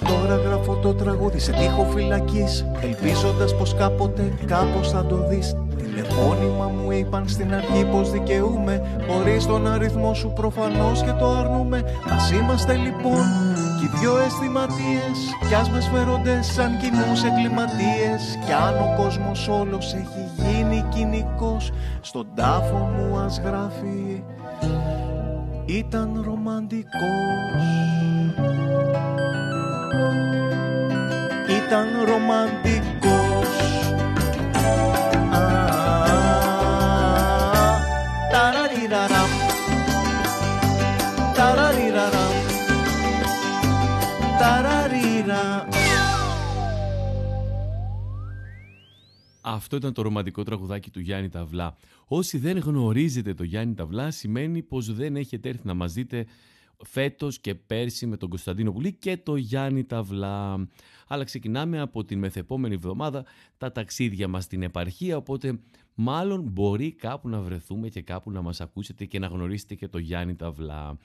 Τώρα 0.09 0.37
γράφω 0.37 0.75
το 0.75 0.95
τραγούδι 0.95 1.38
σε 1.38 1.53
τείχο 1.53 1.85
φυλακής 1.85 2.66
Ελπίζοντας 2.83 3.57
πως 3.57 3.75
κάποτε 3.75 4.33
κάπως 4.47 4.90
θα 4.90 5.07
το 5.07 5.29
δεις. 5.29 5.57
Τηλεφώνημα 5.77 6.66
μου 6.66 6.90
είπαν 6.90 7.29
στην 7.29 7.55
αρχή 7.55 7.85
πως 7.85 8.11
δικαιούμαι 8.11 8.83
Χωρίς 9.09 9.47
τον 9.47 9.66
αριθμό 9.66 10.14
σου 10.14 10.33
προφανώς 10.35 11.03
και 11.03 11.12
το 11.12 11.29
αρνούμε 11.29 11.83
Ας 12.11 12.31
είμαστε 12.31 12.75
λοιπόν 12.75 13.25
κι 13.81 13.99
δυο 13.99 14.19
αισθηματίες 14.19 15.19
Κι 15.49 15.55
ας 15.55 15.71
μας 15.71 15.88
φέρονται 15.88 16.42
σαν 16.42 16.79
κοινούς 16.79 17.25
εγκληματίες. 17.25 18.38
Κι 18.47 18.53
αν 18.53 18.75
ο 18.75 19.03
κόσμος 19.03 19.49
όλος 19.49 19.95
έχει 19.95 20.31
γίνει 20.37 20.85
κοινικός 20.95 21.71
Στον 22.01 22.27
τάφο 22.35 22.77
μου 22.77 23.19
ας 23.19 23.40
γράφει 23.45 24.23
Ήταν 25.66 26.23
ρομαντικός 26.25 28.45
Ήταν 31.66 31.88
ρομαντικός. 32.04 33.48
Ταραριραραμ. 38.30 39.30
Ταραριραραμ. 41.35 42.32
Ταραριρα. 44.38 45.68
Αυτό 49.40 49.76
ήταν 49.76 49.92
το 49.92 50.02
ρομαντικό 50.02 50.42
τραγουδάκι 50.42 50.90
του 50.90 51.00
Γιάννη 51.00 51.28
Ταυλά. 51.28 51.76
Όσοι 52.06 52.38
δεν 52.38 52.59
γνωρίζετε 52.59 53.35
το 53.35 53.42
Γιάννη 53.42 53.74
Ταυλά 53.74 54.11
σημαίνει 54.11 54.62
πως 54.62 54.94
δεν 54.94 55.16
έχετε 55.16 55.48
έρθει 55.48 55.66
να 55.66 55.74
μας 55.74 55.92
δείτε 55.92 56.26
φέτος 56.85 57.39
και 57.39 57.55
πέρσι 57.55 58.07
με 58.07 58.17
τον 58.17 58.29
Κωνσταντίνο 58.29 58.73
Πουλή 58.73 58.93
και 58.93 59.17
το 59.17 59.37
Γιάννη 59.37 59.85
Ταυλά. 59.85 60.69
Αλλά 61.09 61.25
ξεκινάμε 61.25 61.81
από 61.81 62.05
την 62.05 62.19
μεθεπόμενη 62.19 62.75
εβδομάδα 62.75 63.25
τα 63.59 63.73
ταξίδια 63.73 64.29
μας 64.29 64.45
στην 64.45 64.62
επαρχία, 64.62 65.17
οπότε 65.17 65.59
μάλλον 65.95 66.43
μπορεί 66.43 66.93
κάπου 66.93 67.29
να 67.29 67.41
βρεθούμε 67.41 67.89
και 67.89 68.03
κάπου 68.03 68.31
να 68.31 68.43
μας 68.43 68.61
ακούσετε 68.61 69.05
και 69.05 69.19
να 69.19 69.27
γνωρίσετε 69.27 69.75
και 69.75 69.89
το 69.89 69.99
Γιάννη 69.99 70.35
Ταυλά. 70.35 70.99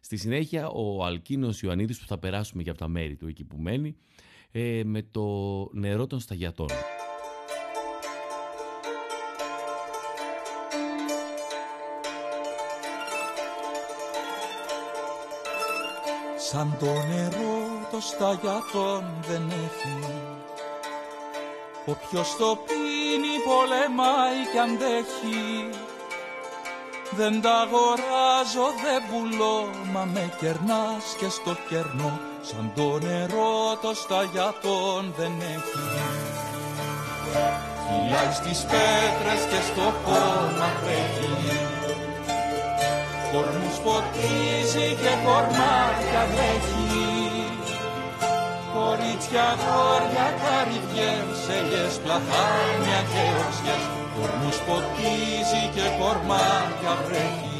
Στη 0.00 0.16
συνέχεια 0.16 0.68
ο 0.68 1.04
Αλκίνος 1.04 1.62
Ιωαννίδης 1.62 1.98
που 1.98 2.06
θα 2.06 2.18
περάσουμε 2.18 2.62
και 2.62 2.70
από 2.70 2.78
τα 2.78 2.88
μέρη 2.88 3.16
του 3.16 3.28
εκεί 3.28 3.44
που 3.44 3.56
μένει 3.58 3.96
ε, 4.50 4.82
με 4.84 5.02
το 5.10 5.68
νερό 5.72 6.06
των 6.06 6.20
σταγιατών. 6.20 6.68
Σαν 16.50 16.76
το 16.78 16.86
νερό 16.86 17.56
το 17.90 18.00
σταγιατόν 18.00 19.04
δεν 19.28 19.42
έχει. 19.64 19.98
Όποιος 21.86 22.36
το 22.38 22.58
πίνει 22.66 23.34
πολεμάει 23.46 24.40
κι 24.52 24.58
αντέχει 24.58 25.70
Δεν 27.10 27.40
τα 27.40 27.54
αγοράζω 27.64 28.68
δεν 28.82 29.02
πουλώ 29.08 29.70
Μα 29.92 30.04
με 30.04 30.32
κερνάς 30.40 31.04
και 31.18 31.28
στο 31.28 31.56
κερνό. 31.68 32.20
Σαν 32.42 32.72
το 32.74 32.98
νερό 32.98 33.76
το 33.82 33.94
σταγιατόν 33.94 35.14
δεν 35.16 35.32
έχει. 35.40 35.84
Φυλάει 37.84 38.32
στις 38.32 38.60
πέτρες 38.70 39.42
και 39.50 39.60
στο 39.70 39.86
κόμμα 40.04 40.68
τρέχει 40.82 41.65
Κορμούς 43.36 43.76
ποτίζει 43.84 44.88
και 45.02 45.12
κορμάτια 45.24 46.22
βρέχει. 46.30 46.86
Κορίτσια, 48.74 49.46
γόρια, 49.62 50.28
καρυδιές, 50.42 51.38
ελιές, 51.56 51.94
πλαθάνια 52.02 53.00
και 53.10 53.22
οξιές 53.42 53.82
Κορμούς 54.14 54.58
ποτίζει 54.66 55.62
και 55.74 55.86
κορμάτια 55.98 56.92
βρέχει 57.06 57.55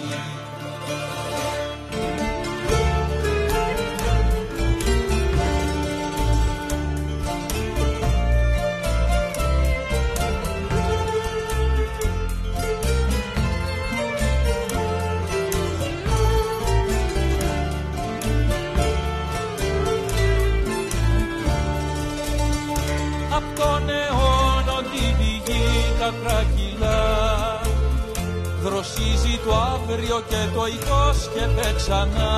πηγή 26.06 26.76
κατρακυλά 26.76 27.60
δροσίζει 28.62 29.40
το 29.46 29.54
αύριο 29.54 30.22
και 30.28 30.42
το 30.54 30.66
υπόσχεται 30.66 31.74
ξανά. 31.76 32.34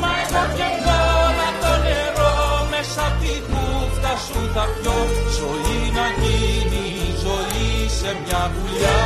Μα 0.00 0.10
εγώ 0.22 0.42
και 0.56 0.68
τώρα 0.86 1.48
το 1.62 1.72
νερό 1.84 2.34
μέσα 2.70 3.02
απ' 3.06 3.20
τη 3.20 3.34
κούφτα 3.48 4.12
σου 4.26 4.40
θα 4.54 4.64
πιω. 4.74 4.98
Ζωή 5.38 5.80
να 5.98 6.06
γίνει 6.20 6.86
ζωή 7.24 7.88
σε 7.98 8.10
μια 8.22 8.42
δουλειά 8.54 9.02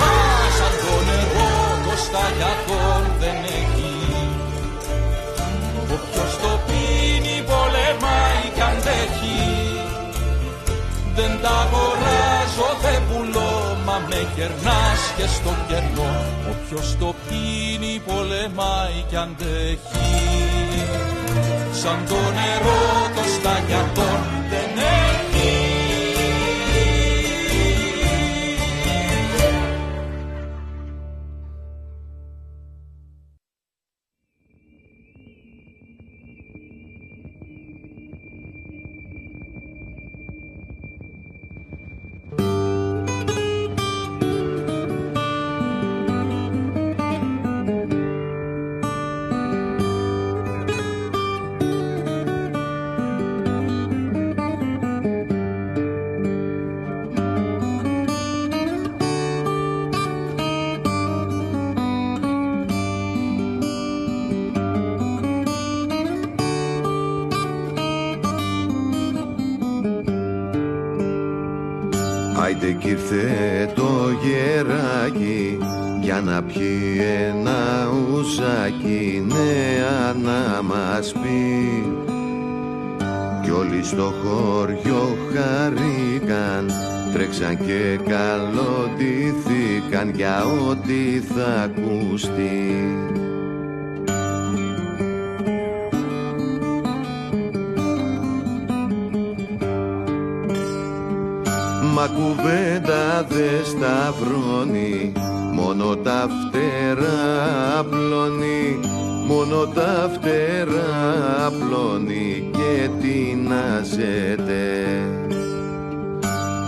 Μα 0.00 0.14
σαν 0.56 0.74
το 0.82 0.96
νερό 1.08 1.52
κοστά 1.86 2.24
για 2.38 2.52
Μα 14.44 14.50
με 14.50 14.54
κερνάς 14.54 15.12
και 15.16 15.26
στο 15.26 15.54
κερνό 15.68 16.12
Όποιος 16.50 16.96
το 16.98 17.14
πίνει 17.28 18.02
πολεμάει 18.06 19.04
κι 19.08 19.16
αντέχει 19.16 20.12
Σαν 21.72 21.98
το 22.08 22.14
νερό 22.14 22.82
το 23.14 23.22
σταγιατόν 23.34 24.43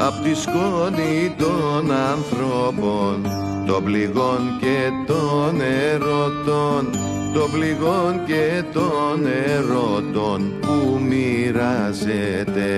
Απ' 0.07 0.23
τη 0.23 0.35
σκόνη 0.35 1.35
των 1.39 1.93
ανθρώπων 1.93 3.23
Των 3.67 3.85
πληγών 3.85 4.59
και 4.61 4.91
των 5.07 5.61
ερωτών 5.61 6.91
Των 7.35 7.51
πληγών 7.53 8.25
και 8.27 8.63
των 8.73 9.27
ερωτών 9.27 10.53
Που 10.61 11.01
μοιράζεται 11.09 12.71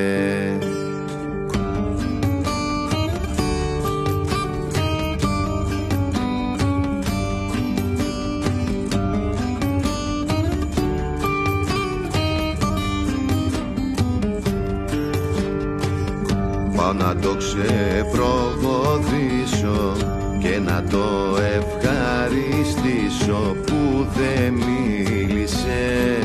το 17.29 17.37
ξεπροβοδίσω 17.37 19.97
και 20.39 20.59
να 20.59 20.85
το 20.91 21.37
ευχαριστήσω 21.57 23.57
που 23.67 24.07
δεν 24.17 24.53
μίλησε. 24.53 26.19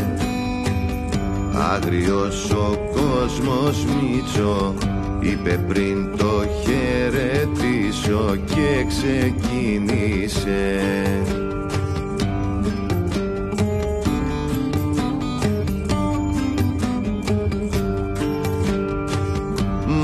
Άγριος 1.54 2.52
ο 2.52 2.78
κόσμος 2.94 3.86
Μίτσο 3.86 4.74
είπε 5.20 5.60
πριν 5.68 6.18
το 6.18 6.46
χαιρετήσω 6.64 8.36
και 8.46 8.86
ξεκίνησε 8.88 10.82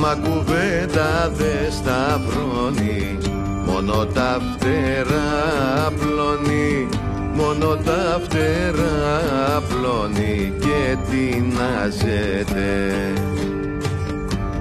Μα 0.09 0.15
κουβέντα 0.15 1.31
δε 1.33 1.71
σταυρώνει 1.71 3.17
Μόνο 3.65 4.05
τα 4.05 4.41
φτερά 4.51 5.85
απλώνει 5.85 6.87
Μόνο 7.33 7.75
τα 7.75 8.21
φτερά 8.23 9.21
απλώνει 9.55 10.53
Και 10.59 10.97
τεινάζεται. 11.09 12.67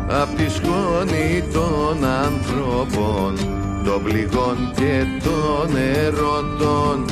Απ' 0.08 0.36
τη 0.36 0.50
σκόνη 0.50 1.44
των 1.52 2.04
ανθρώπων 2.04 3.36
Των 3.84 4.02
πληγών 4.02 4.72
και 4.76 5.04
των 5.24 5.76
ερωτών 5.76 7.04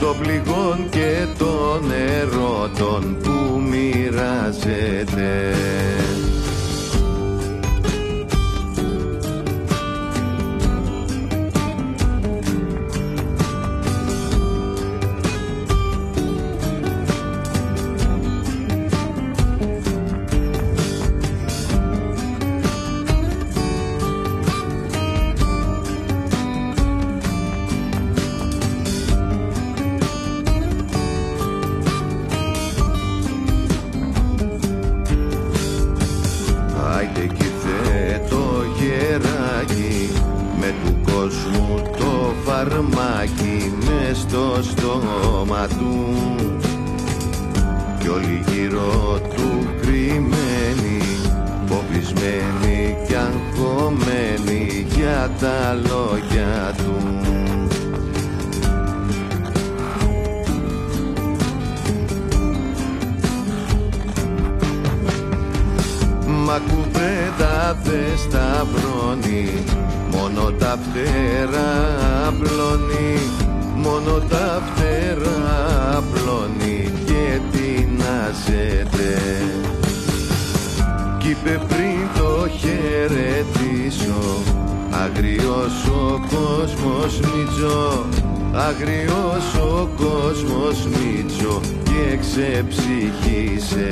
Των 0.00 0.18
πληγών 0.20 0.88
και 0.90 1.26
των 1.38 1.90
ερωτών 1.90 3.16
Που 3.22 3.62
μοιράζεται 3.70 5.54
του. 45.84 46.56
Κι 47.98 48.08
όλοι 48.08 48.44
γύρω 48.48 49.20
του 49.34 49.66
κρυμμένοι 49.80 51.02
φοβισμένοι 51.66 52.96
κι 53.06 53.14
αγχωμένοι 53.14 54.86
για 54.94 55.30
τα 55.40 55.74
λόγια 55.74 56.74
του. 56.76 57.18
Μα 66.46 66.58
κουβέντα 66.58 67.78
δε 67.82 68.16
σταυρώνει 68.16 69.48
Μόνο 70.10 70.50
τα 70.50 70.78
φτερά 70.82 71.72
απλώνει 72.26 73.43
Μόνο 73.84 74.18
τα 74.18 74.62
φτερά 74.66 75.96
απλώνει 75.96 76.92
Και 77.04 77.40
τεινάζεται 77.52 79.22
Κι 81.18 81.28
είπε 81.28 81.60
πριν 81.68 82.08
το 82.18 82.48
χαιρετήσω 82.48 84.42
Αγριός 84.90 85.86
ο 85.86 86.20
κόσμος 86.30 87.20
Μίτσο 87.20 88.06
Αγριός 88.52 89.54
ο 89.54 89.88
κόσμος 89.96 90.86
Μίτσο 90.86 91.60
Και 91.84 92.16
ξεψυχήσε 92.16 93.90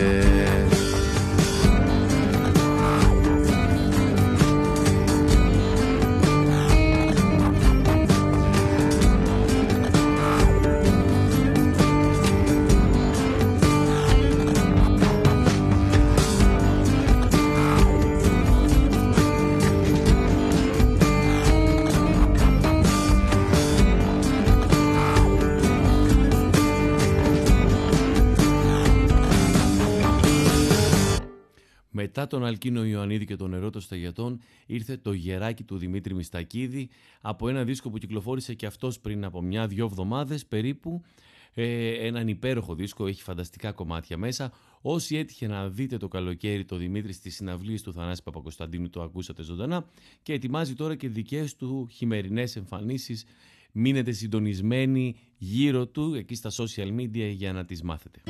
Αλκίνο 32.65 32.85
Ιωαννίδη 32.85 33.25
και 33.25 33.37
τον 33.37 33.51
νερό 33.51 33.71
των 33.71 33.81
Σταγιατών 33.81 34.41
ήρθε 34.67 34.97
το 34.97 35.13
γεράκι 35.13 35.63
του 35.63 35.77
Δημήτρη 35.77 36.15
Μιστακίδη 36.15 36.89
από 37.21 37.49
ένα 37.49 37.65
δίσκο 37.65 37.91
που 37.91 37.99
κυκλοφόρησε 37.99 38.55
και 38.55 38.67
αυτός 38.67 39.01
πριν 39.01 39.25
από 39.25 39.43
μια-δυο 39.43 39.85
εβδομάδες 39.85 40.47
περίπου. 40.47 41.03
Ε, 41.55 42.07
έναν 42.07 42.29
υπέροχο 42.29 42.75
δίσκο, 42.75 43.07
έχει 43.07 43.23
φανταστικά 43.23 43.73
κομμάτια 43.73 44.17
μέσα. 44.17 44.53
Όσοι 44.81 45.17
έτυχε 45.17 45.47
να 45.47 45.69
δείτε 45.69 45.97
το 45.97 46.09
καλοκαίρι 46.09 46.65
το 46.65 46.77
Δημήτρη 46.77 47.13
στις 47.13 47.35
συναυλίες 47.35 47.83
του 47.83 47.93
Θανάση 47.93 48.23
Παπακοσταντίνου 48.23 48.91
το 48.91 49.03
ακούσατε 49.03 49.43
ζωντανά 49.43 49.87
και 50.23 50.33
ετοιμάζει 50.33 50.75
τώρα 50.75 50.95
και 50.95 51.09
δικές 51.09 51.57
του 51.57 51.89
χειμερινές 51.91 52.57
εμφανίσεις. 52.57 53.25
Μείνετε 53.73 54.13
συντονισμένοι 54.13 55.17
γύρω 55.39 55.87
του 55.87 56.15
εκεί 56.15 56.35
στα 56.35 56.51
social 56.51 57.01
media 57.01 57.33
για 57.35 57.53
να 57.53 57.65
τις 57.65 57.83
μάθετε. 57.83 58.21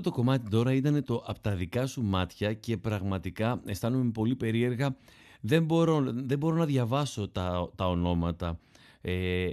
Αυτό 0.00 0.12
το 0.12 0.18
κομμάτι 0.18 0.50
τώρα 0.50 0.72
ήταν 0.72 1.04
το 1.04 1.24
«Απ' 1.26 1.38
τα 1.38 1.54
δικά 1.54 1.86
σου 1.86 2.02
μάτια» 2.02 2.52
και 2.52 2.76
πραγματικά 2.76 3.60
αισθάνομαι 3.64 4.10
πολύ 4.10 4.36
περίεργα. 4.36 4.96
Δεν 5.40 5.64
μπορώ, 5.64 6.12
δεν 6.12 6.38
μπορώ 6.38 6.56
να 6.56 6.64
διαβάσω 6.64 7.28
τα, 7.28 7.70
τα 7.74 7.88
ονόματα 7.88 8.58
ε, 9.00 9.48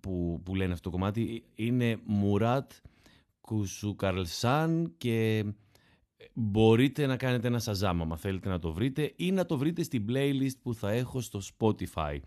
που, 0.00 0.40
που 0.44 0.54
λένε 0.54 0.72
αυτό 0.72 0.90
το 0.90 0.96
κομμάτι. 0.96 1.44
Είναι 1.54 1.98
Μουράτ 2.04 2.72
Κουσουκαρλσάν 3.40 4.94
και 4.96 5.44
μπορείτε 6.32 7.06
να 7.06 7.16
κάνετε 7.16 7.46
ένα 7.46 7.58
σαζάμα 7.58 8.02
άμα 8.02 8.16
θέλετε 8.16 8.48
να 8.48 8.58
το 8.58 8.72
βρείτε 8.72 9.12
ή 9.16 9.32
να 9.32 9.46
το 9.46 9.58
βρείτε 9.58 9.82
στην 9.82 10.04
playlist 10.08 10.58
που 10.62 10.74
θα 10.74 10.90
έχω 10.90 11.20
στο 11.20 11.40
Spotify. 11.58 12.18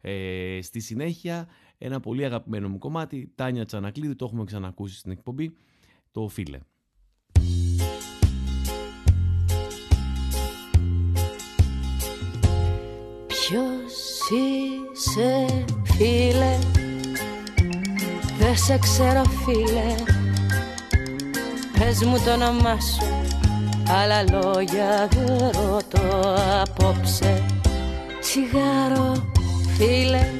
Ε, 0.00 0.58
στη 0.62 0.80
συνέχεια 0.80 1.48
ένα 1.78 2.00
πολύ 2.00 2.24
αγαπημένο 2.24 2.68
μου 2.68 2.78
κομμάτι, 2.78 3.32
Τάνια 3.34 3.64
Τσανακλείδη, 3.64 4.14
το 4.14 4.24
έχουμε 4.24 4.44
ξανακούσει 4.44 4.96
στην 4.96 5.12
εκπομπή, 5.12 5.54
το 6.10 6.28
«Φίλε». 6.28 6.58
Ποιος 13.52 14.30
είσαι 14.30 15.64
φίλε; 15.82 16.58
Δεν 18.38 18.56
σε 18.56 18.78
ξέρω 18.78 19.22
φίλε. 19.44 19.94
Πες 21.78 22.04
μου 22.04 22.20
το 22.24 22.32
όνομά 22.32 22.80
σου 22.80 23.06
Άλλα 24.02 24.22
λόγια 24.22 25.08
δεν 25.10 25.36
ρωτώ 25.38 26.34
απόψε. 26.62 27.44
Τσιγάρο 28.20 29.30
φίλε 29.76 30.30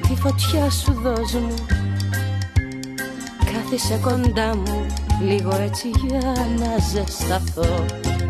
Τη 0.00 0.14
φωτιά 0.14 0.70
σου 0.70 0.92
δώσ' 0.92 1.34
μου. 1.34 1.54
Κάθισε 3.52 4.00
κοντά 4.02 4.56
μου 4.56 4.86
Λίγο 5.22 5.56
έτσι 5.60 5.88
για 5.88 6.34
να 6.58 6.78
ζεσταθώ 6.92 7.84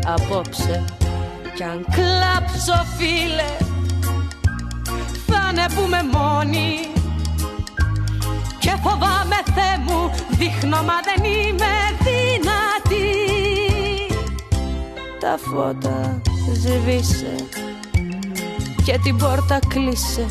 απόψε 0.05 0.85
Κι 1.57 1.63
αν 1.63 1.85
κλάψω 1.91 2.85
φίλε 2.97 3.57
Θα 5.27 5.49
είναι 5.51 5.65
που 5.75 5.89
με 5.89 6.17
μόνη. 6.17 6.79
Και 8.59 8.73
φοβάμαι 8.81 9.35
Θεέ 9.55 9.77
μου 9.85 10.11
Δείχνω 10.29 10.75
μα 10.75 10.93
δεν 11.03 11.31
είμαι 11.31 11.73
δυνατή. 12.03 13.07
Τα 15.19 15.37
φώτα 15.37 16.21
σβήσε 16.53 17.35
Και 18.85 18.99
την 19.03 19.17
πόρτα 19.17 19.59
κλείσε. 19.67 20.25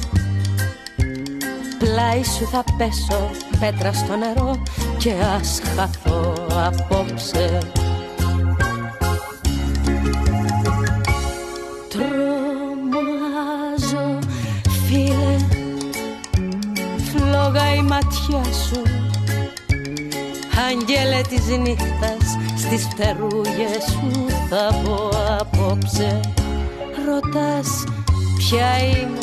Πλάι 1.79 2.23
σου 2.25 2.49
θα 2.53 2.65
πέσω 2.79 3.31
πέτρα 3.61 3.93
στο 3.93 4.17
νερό 4.17 4.63
και 4.99 5.13
ας 5.37 5.61
χαθώ 5.77 6.35
απόψε 6.49 7.59
Φλόγα 17.97 18.09
η 18.31 18.35
ματιά 18.37 18.53
σου. 18.53 18.83
Αγγέλε 20.69 21.21
της 21.21 21.47
νύχτας 21.47 22.37
στις 22.57 22.89
φτερούγες 22.91 23.85
σου 23.91 24.27
θα 24.49 24.81
πω 24.85 25.11
απόψε. 25.41 26.21
Ρωτάς 27.07 27.85
ποια 28.37 28.79
είμαι 28.79 29.19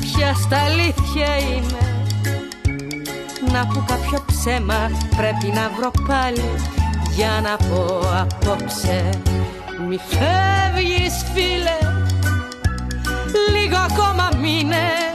Ποια 0.00 0.34
στα 0.34 0.58
αλήθεια 0.58 1.38
είμαι; 1.38 2.06
Να 3.52 3.66
πω 3.66 3.84
κάποιο 3.86 4.24
ψέμα 4.26 4.90
πρέπει 5.16 5.46
να 5.46 5.70
βρω 5.76 5.90
πάλι 6.08 6.50
Για 7.14 7.40
να 7.42 7.56
πω 7.56 8.00
απόψε. 8.20 9.10
Μη 9.88 9.98
φεύγεις 10.08 11.24
φίλε 11.34 11.78
Λίγο 13.52 13.76
ακόμα 13.76 14.28
μείνε 14.40 15.11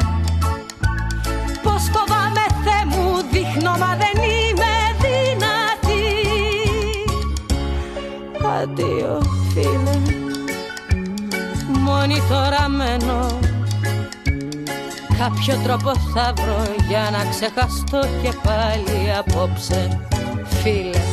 Αντίο 8.62 9.22
φίλε. 9.54 10.16
Μόνη 11.80 12.22
τώρα 12.30 12.70
μένω 12.70 13.40
Κάποιο 15.18 15.56
τρόπο 15.64 15.96
θα 16.14 16.34
βρω 16.36 16.76
για 16.88 17.10
να 17.12 17.30
ξεχαστώ 17.30 18.00
και 18.22 18.32
πάλι 18.44 19.14
απόψε 19.18 20.00
Φίλε 20.44 21.07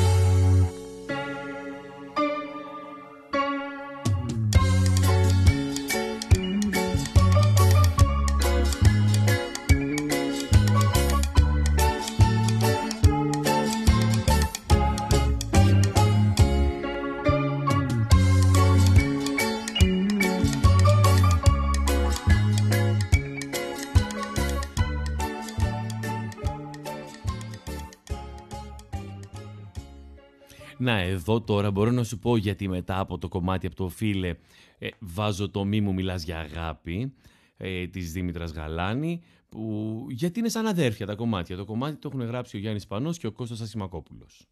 εδώ 30.97 31.41
τώρα 31.41 31.71
μπορώ 31.71 31.91
να 31.91 32.05
σου 32.05 32.19
πω 32.19 32.37
γιατί 32.37 32.69
μετά 32.69 32.99
από 32.99 33.19
το 33.19 33.29
κομμάτι 33.29 33.67
από 33.67 33.77
το 33.77 33.89
φίλε 33.89 34.35
ε, 34.79 34.89
βάζω 34.99 35.51
το 35.51 35.65
μη 35.65 35.81
μου 35.81 35.93
μιλάς 35.93 36.23
για 36.23 36.39
αγάπη 36.39 37.13
ε, 37.57 37.87
της 37.87 38.13
Δήμητρας 38.13 38.53
Γαλάνη 38.53 39.23
που, 39.49 40.07
γιατί 40.11 40.39
είναι 40.39 40.49
σαν 40.49 40.67
αδέρφια 40.67 41.07
τα 41.07 41.15
κομμάτια. 41.15 41.57
Το 41.57 41.65
κομμάτι 41.65 41.97
το 41.97 42.11
έχουν 42.13 42.27
γράψει 42.27 42.57
ο 42.57 42.61
Γιάννης 42.61 42.87
Πανός 42.87 43.19
και 43.19 43.27
ο 43.27 43.33
Κώστας 43.33 43.61
Ασημακόπουλος. 43.61 44.49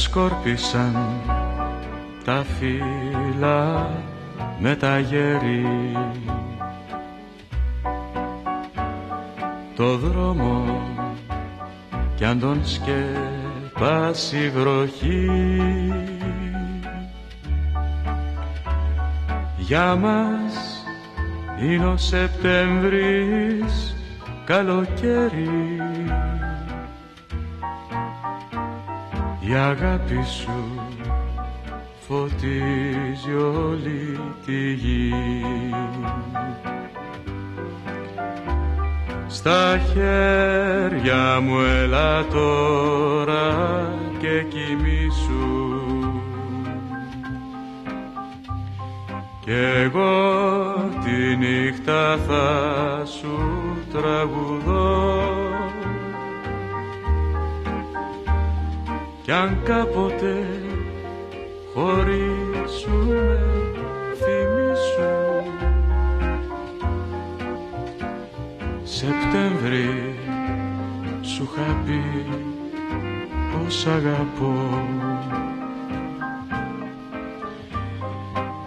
Σκόρπισαν 0.00 0.96
τα 2.24 2.44
φύλλα 2.58 3.90
με 4.58 4.76
τα 4.76 4.98
γέρι. 4.98 5.66
Το 9.76 9.96
δρόμο 9.96 10.80
κι 12.16 12.24
αν 12.24 12.40
τον 12.40 12.60
σκεπάσει 12.66 14.50
βροχή 14.50 15.30
για 19.58 19.94
μας 19.94 20.84
είναι 21.62 21.86
ο 21.86 21.96
Σεπτέμβρης 21.96 23.96
καλοκαίρι 24.44 25.69
Η 29.50 29.54
αγάπη 29.54 30.24
σου 30.24 30.80
φωτίζει 32.08 33.34
όλη 33.34 34.20
τη 34.46 34.72
γη. 34.72 35.12
Στα 39.26 39.80
χέρια 39.92 41.40
μου 41.40 41.60
έλα 41.60 42.24
τώρα 42.26 43.88
και 44.18 44.44
κοιμήσου 44.48 45.80
Κι 49.40 49.52
εγώ 49.82 50.40
τη 51.04 51.36
νύχτα 51.36 52.18
θα 52.26 53.02
σου 53.04 53.38
τραγουδώ 53.92 55.39
κι 59.30 59.36
αν 59.36 59.62
κάποτε 59.64 60.34
χωρίσουμε 61.74 63.40
θυμίσου. 64.14 65.14
Σεπτέμβρη 68.82 70.14
σου 71.20 71.42
είχα 71.42 71.82
πει 71.86 72.02
πως 73.52 73.86
αγαπώ. 73.86 74.54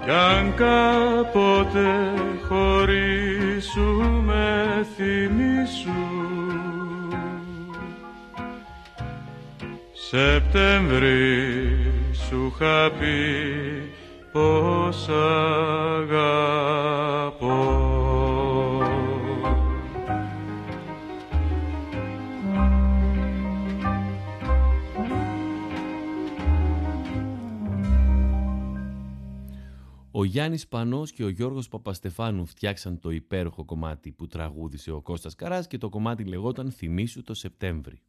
Κι 0.03 0.11
αν 0.11 0.53
κάποτε 0.55 2.14
χωρίσουμε 2.47 3.66
θυμίσου 4.95 6.12
Σεπτέμβρη 10.16 11.76
σου 12.14 12.51
είχα 12.53 12.91
πει 12.91 13.18
πως 14.32 15.09
αγαπώ 15.09 16.11
Ο 30.11 30.24
Γιάννης 30.24 30.68
Πανός 30.68 31.11
και 31.11 31.24
ο 31.24 31.30
Γιώργος 31.30 31.68
Παπαστεφάνου 31.68 32.45
φτιάξαν 32.45 32.99
το 32.99 33.09
υπέροχο 33.09 33.66
κομμάτι 33.66 34.11
που 34.11 34.28
τραγούδισε 34.28 34.91
ο 34.91 35.01
Κώστας 35.01 35.36
Καράς 35.36 35.68
και 35.68 35.78
το 35.78 35.89
κομμάτι 35.89 36.24
λεγόταν 36.24 36.72
«Θυμήσου 36.72 37.24
το 37.24 37.34
Σεπτέμβρη». 37.34 38.01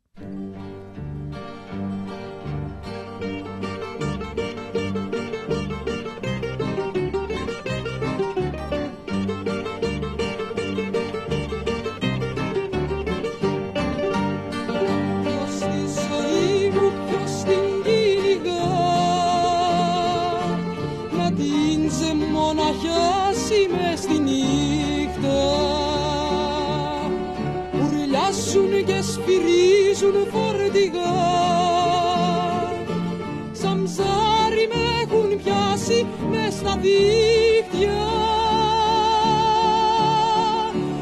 Πιάσει 36.25 36.45
μες 36.45 36.55
στα 36.55 36.77
δίχτυα. 36.77 38.03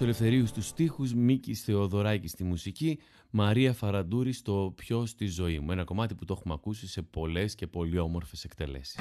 Ελευθερίου 0.00 0.46
στους 0.46 0.66
στίχους, 0.66 1.14
Μίκης 1.14 1.62
Θεοδωράκης 1.62 2.30
στη 2.30 2.44
μουσική, 2.44 2.98
Μαρία 3.30 3.72
Φαραντούρη 3.72 4.32
στο 4.32 4.72
«Ποιο 4.76 5.06
στη 5.06 5.26
ζωή 5.26 5.58
μου». 5.58 5.72
Ένα 5.72 5.84
κομμάτι 5.84 6.14
που 6.14 6.24
το 6.24 6.34
έχουμε 6.38 6.54
ακούσει 6.54 6.86
σε 6.86 7.02
πολλές 7.02 7.54
και 7.54 7.66
πολύ 7.66 7.98
όμορφες 7.98 8.44
εκτελέσεις. 8.44 8.96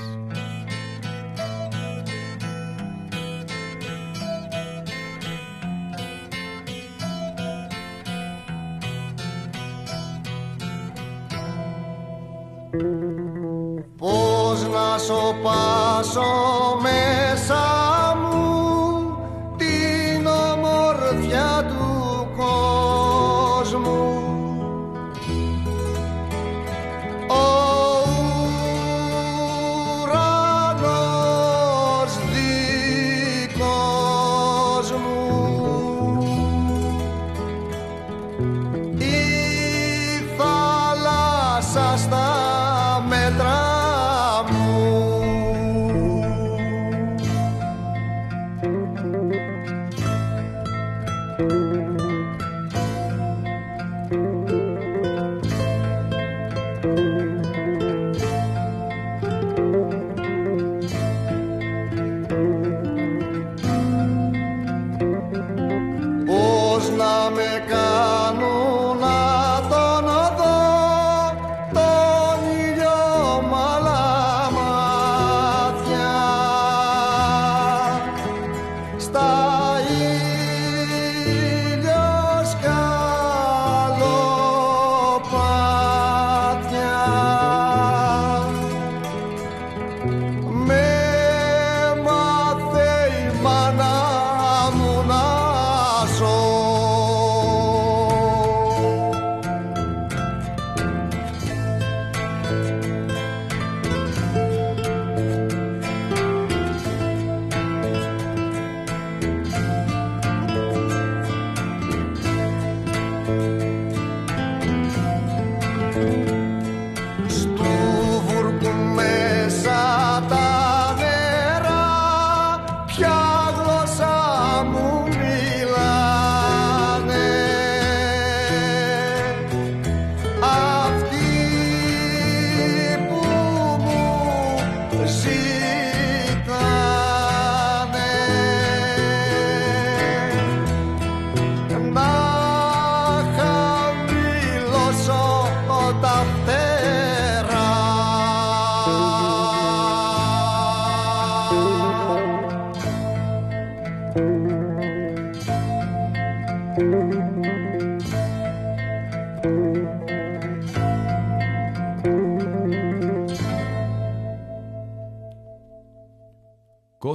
Πώς 13.97 14.63
να 14.63 14.97
σοπάσω 14.97 16.21
μέσα 16.81 17.26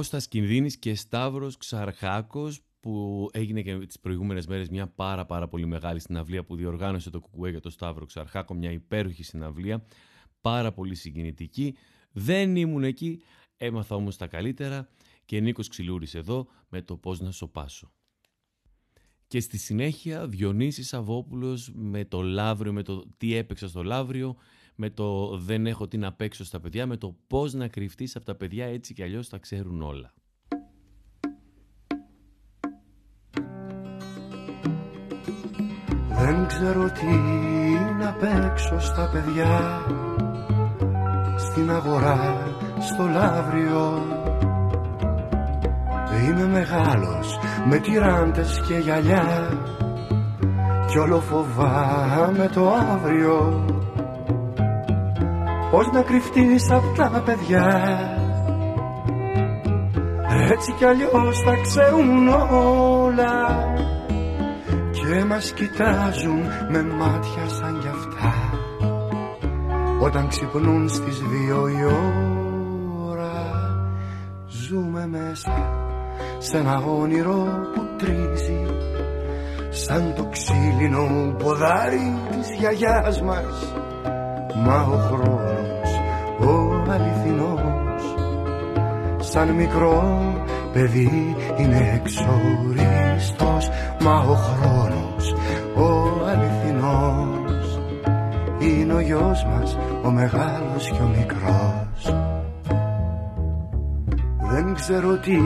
Κώστας 0.03 0.27
Κινδύνης 0.27 0.77
και 0.77 0.95
Σταύρος 0.95 1.57
Ξαρχάκος 1.57 2.61
που 2.79 3.29
έγινε 3.33 3.61
και 3.61 3.77
τις 3.77 3.99
προηγούμενες 3.99 4.47
μέρες 4.47 4.69
μια 4.69 4.87
πάρα 4.87 5.25
πάρα 5.25 5.47
πολύ 5.47 5.65
μεγάλη 5.65 5.99
συναυλία 5.99 6.43
που 6.43 6.55
διοργάνωσε 6.55 7.09
το 7.09 7.19
Κουκουέ 7.19 7.49
για 7.49 7.59
το 7.59 7.69
Σταύρο 7.69 8.05
Ξαρχάκο, 8.05 8.53
μια 8.53 8.71
υπέροχη 8.71 9.23
συναυλία, 9.23 9.85
πάρα 10.41 10.71
πολύ 10.71 10.95
συγκινητική. 10.95 11.75
Δεν 12.11 12.55
ήμουν 12.55 12.83
εκεί, 12.83 13.23
έμαθα 13.57 13.95
όμως 13.95 14.17
τα 14.17 14.27
καλύτερα 14.27 14.89
και 15.25 15.39
Νίκος 15.39 15.67
Ξυλούρης 15.67 16.15
εδώ 16.15 16.47
με 16.69 16.81
το 16.81 16.97
πώς 16.97 17.19
να 17.19 17.31
σοπάσω. 17.31 17.91
Και 19.27 19.39
στη 19.39 19.57
συνέχεια 19.57 20.27
Διονύσης 20.27 20.87
Σαββόπουλος 20.87 21.71
με 21.73 22.05
το 22.05 22.21
Λαύριο, 22.21 22.73
με 22.73 22.83
το 22.83 23.03
τι 23.17 23.35
έπαιξα 23.35 23.67
στο 23.67 23.83
Λαύριο, 23.83 24.35
με 24.75 24.89
το 24.89 25.37
δεν 25.37 25.65
έχω 25.65 25.87
τι 25.87 25.97
να 25.97 26.13
παίξω 26.13 26.43
στα 26.43 26.59
παιδιά, 26.59 26.85
με 26.85 26.97
το 26.97 27.15
πώς 27.27 27.53
να 27.53 27.67
κρυφτείς 27.67 28.15
από 28.15 28.25
τα 28.25 28.35
παιδιά 28.35 28.65
έτσι 28.65 28.93
κι 28.93 29.03
αλλιώς 29.03 29.29
τα 29.29 29.37
ξέρουν 29.37 29.81
όλα. 29.81 30.13
Δεν 36.25 36.47
ξέρω 36.47 36.91
τι 36.91 37.05
να 37.99 38.13
παίξω 38.13 38.79
στα 38.79 39.09
παιδιά 39.11 39.81
Στην 41.37 41.71
αγορά, 41.71 42.55
στο 42.79 43.05
λαύριο 43.07 44.01
Είμαι 46.25 46.47
μεγάλος 46.47 47.37
με 47.65 47.77
τυράντες 47.77 48.61
και 48.67 48.77
γυαλιά 48.77 49.49
Κι 50.89 50.97
όλο 50.97 51.19
φοβάμαι 51.19 52.49
το 52.53 52.69
αύριο 52.69 53.65
Πώς 55.73 55.91
να 55.91 56.01
κρυφτείς 56.01 56.71
απ' 56.71 56.95
τα 56.97 57.23
παιδιά. 57.25 57.99
Έτσι 60.51 60.71
κι 60.71 60.85
αλλιώς 60.85 61.43
τα 61.43 61.55
ξέρουν 61.61 62.27
όλα. 62.27 63.73
Και 64.91 65.23
μας 65.23 65.51
κοιτάζουν 65.51 66.41
με 66.69 66.83
μάτια 66.83 67.47
σαν 67.47 67.79
κι 67.81 67.87
αυτά. 67.87 68.33
Όταν 70.01 70.27
ξυπνούν 70.27 70.89
στις 70.89 71.19
δύο 71.19 71.67
η 71.67 71.83
ώρα 73.09 73.41
Ζούμε 74.47 75.07
μέσα 75.07 75.53
σε 76.37 76.57
ένα 76.57 76.83
όνειρο 77.01 77.45
που 77.73 77.81
τρίζει. 77.97 78.65
Σαν 79.69 80.13
το 80.15 80.27
ξύλινο 80.31 81.35
ποδάρι 81.37 82.17
της 82.29 82.55
γιαγιάς 82.59 83.21
μας. 83.21 83.73
Μα 84.55 84.81
ο 84.81 84.97
χρόνος, 84.97 85.52
Σαν 89.33 89.49
μικρό 89.49 90.21
παιδί 90.73 91.35
είναι 91.57 92.01
εξοριστός 92.01 93.69
Μα 94.01 94.15
ο 94.15 94.33
χρόνος, 94.33 95.33
ο 95.75 95.87
αληθινός. 96.27 97.79
Είναι 98.59 98.93
ο 98.93 98.99
γιος 98.99 99.45
μας, 99.45 99.77
ο 100.03 100.11
μεγάλος 100.11 100.89
και 100.89 101.01
ο 101.01 101.07
μικρός. 101.17 102.15
Δεν 104.51 104.73
ξέρω 104.73 105.17
τι 105.17 105.37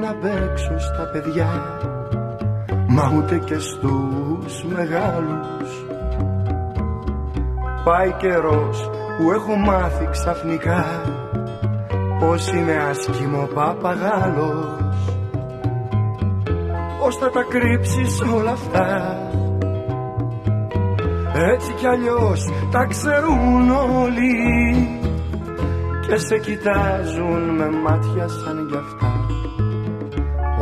να 0.00 0.14
παίξω 0.14 0.78
στα 0.78 1.10
παιδιά 1.12 1.78
Μα 2.88 3.12
ούτε 3.16 3.38
και 3.38 3.58
στους 3.58 4.64
μεγάλους. 4.64 5.84
Πάει 7.84 8.12
καιρός 8.12 8.90
που 9.18 9.32
έχω 9.32 9.56
μάθει 9.56 10.08
ξαφνικά 10.10 10.84
Πως 12.20 12.52
είναι 12.52 12.76
άσχημο 12.90 13.48
παπαγάλος. 13.54 14.78
Πώς 17.00 17.16
θα 17.16 17.30
τα 17.30 17.42
κρύψεις 17.48 18.20
όλα 18.20 18.50
αυτά. 18.50 19.18
Έτσι 21.34 21.72
κι 21.72 21.86
αλλιώς 21.86 22.48
τα 22.70 22.84
ξέρουν 22.84 23.70
όλοι 23.70 24.32
Και 26.08 26.16
σε 26.16 26.38
κοιτάζουν 26.38 27.54
με 27.56 27.70
μάτια 27.70 28.28
σαν 28.28 28.66
κι 28.70 28.76
αυτά. 28.76 29.26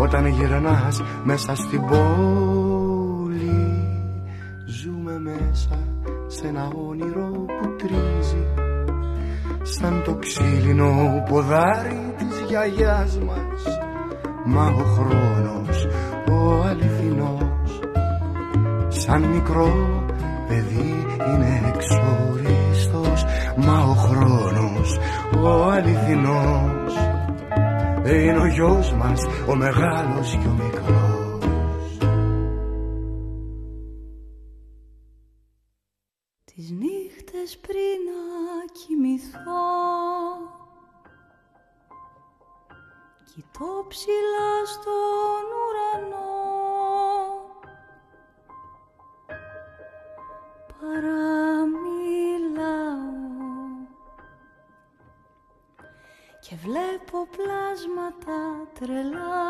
Όταν 0.00 0.26
γυρνάς 0.26 1.02
μέσα 1.24 1.54
στην 1.54 1.80
πόλη 1.86 3.48
Ζούμε 4.66 5.18
μέσα 5.18 5.78
σε 6.26 6.46
ένα 6.46 6.68
όνειρο. 6.88 7.08
που 7.08 7.08
τρίζει 7.08 7.18
Σαν 7.18 7.27
το 10.08 10.14
ξύλινο 10.14 11.22
ποδάρι 11.28 12.14
της 12.18 12.44
γιαγιάς 12.48 13.18
μας. 13.18 13.78
Μα 14.44 14.66
ο 14.66 14.84
χρόνος 14.84 15.86
ο 16.30 16.62
αληθινός 16.68 17.80
Σαν 18.88 19.22
μικρό 19.22 19.72
παιδί 20.48 21.06
είναι 21.28 21.72
εξοριστός 21.74 23.24
Μα 23.56 23.78
ο 23.78 23.94
χρόνος 23.94 24.98
ο 25.42 25.70
αληθινός 25.70 26.94
Είναι 28.04 28.38
ο 28.38 28.46
γιος 28.46 28.92
μας 28.92 29.26
ο 29.46 29.54
μεγάλος 29.54 30.38
και 30.42 30.48
ο 30.48 30.52
μικρός 30.62 31.07
Κοιτώ 43.38 43.84
ψηλά 43.88 44.52
στον 44.66 45.44
ουρανό. 45.58 46.38
Παραμιλάω 50.80 51.88
Και 56.40 56.56
βλέπω 56.56 57.26
πλάσματα 57.36 58.38
τρελά 58.78 59.46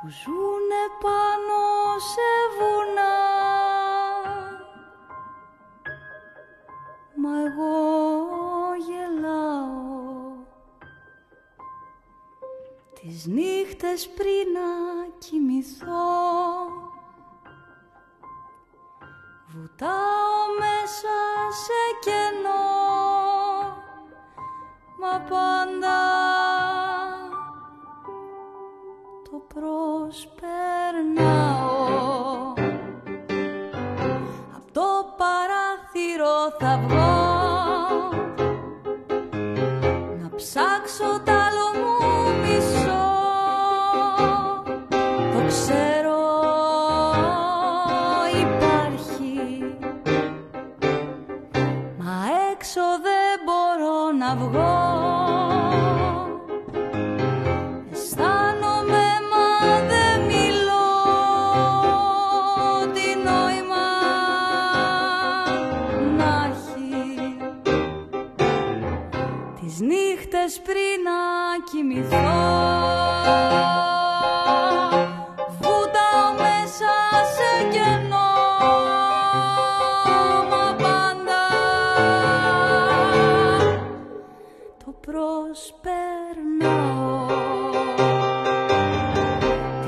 Που 0.00 0.08
ζουνε 0.08 0.84
πάνω 1.00 1.60
σε 1.98 2.28
βουνά. 2.56 3.16
Μα 7.16 7.32
εγώ 7.46 8.03
Τις 13.24 13.32
νύχτες 13.32 14.08
πριν 14.08 14.52
να 14.52 14.68
κοιμηθώ. 15.18 15.86
Βουτάω 19.46 20.13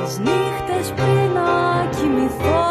Τις 0.07 0.19
νύχτες 0.19 0.93
πριν 0.95 1.31
να 1.33 1.89
κοιμηθώ 1.97 2.65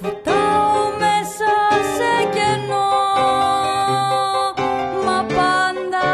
Βουτάω 0.00 0.90
μέσα 0.98 1.52
σε 1.96 2.12
κενό 2.32 2.90
Μα 5.04 5.26
πάντα 5.26 6.08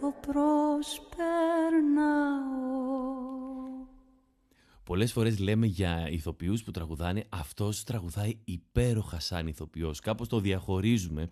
το 0.00 0.14
προσπερνάω 0.20 0.52
Πολλές 4.84 5.12
φορές 5.12 5.38
λέμε 5.38 5.66
για 5.66 6.08
ηθοποιούς 6.10 6.62
που 6.62 6.70
τραγουδάνε 6.70 7.24
αυτός 7.28 7.84
τραγουδάει 7.84 8.38
υπέροχα 8.44 9.20
σαν 9.20 9.46
ηθοποιός. 9.46 10.00
Κάπως 10.00 10.28
το 10.28 10.40
διαχωρίζουμε. 10.40 11.28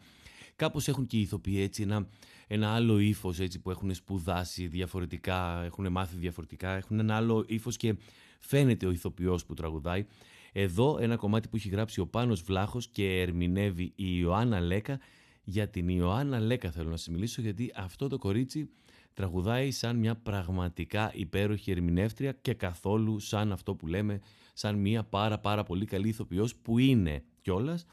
Κάπως 0.57 0.89
έχουν 0.89 1.07
και 1.07 1.16
οι 1.16 1.20
ηθοποιοί 1.20 1.61
έτσι 1.62 1.83
ένα, 1.83 2.07
ένα 2.53 2.68
άλλο 2.74 2.98
ύφος 2.98 3.38
που 3.62 3.70
έχουν 3.70 3.94
σπουδάσει 3.94 4.66
διαφορετικά, 4.66 5.62
έχουν 5.64 5.90
μάθει 5.90 6.16
διαφορετικά, 6.16 6.70
έχουν 6.70 6.98
ένα 6.98 7.16
άλλο 7.16 7.44
ύφος 7.46 7.76
και 7.76 7.94
φαίνεται 8.40 8.86
ο 8.86 8.90
ηθοποιός 8.90 9.44
που 9.44 9.55
τραγουδάει. 9.55 10.07
Εδώ 10.53 10.98
ένα 11.01 11.16
κομμάτι 11.16 11.48
που 11.48 11.57
έχει 11.57 11.68
γράψει 11.68 12.01
ο 12.01 12.07
Πάνος 12.07 12.42
Βλάχος 12.42 12.88
και 12.88 13.20
ερμηνεύει 13.20 13.82
η 13.82 14.07
Ιωάννα 14.20 14.61
Λέκα. 14.61 14.98
Για 15.44 15.68
την 15.68 15.88
Ιωάννα 15.88 16.40
Λέκα 16.40 16.70
θέλω 16.70 16.90
να 16.90 16.96
σας 16.96 17.09
μιλήσω 17.09 17.42
γιατί 17.42 17.72
αυτό 17.74 18.09
το 18.09 18.18
κορίτσι 18.18 18.70
τραγουδάει 19.14 19.70
σαν 19.70 19.96
μια 19.96 20.14
πραγματικά 20.14 21.12
υπέροχη 21.14 21.70
ερμηνεύτρια 21.70 22.32
και 22.32 22.55
καθόλου 22.55 23.18
σαν 23.18 23.53
αυτό 23.53 23.74
που 23.74 23.86
λέμε 23.86 24.20
σαν 24.53 24.76
μια 24.76 25.05
πάρα 25.05 25.38
πάρα 25.38 25.62
πολύ 25.62 25.84
καλή 25.84 26.09
ηθοποιός 26.09 26.55
που 26.57 26.78
είναι 26.78 27.24
κιόλας. 27.42 27.86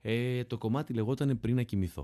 Ε, 0.00 0.44
το 0.44 0.58
κομμάτι 0.58 0.92
λεγόταν 0.92 1.40
πριν 1.40 1.54
να 1.56 1.62
κοιμηθώ. 1.62 2.02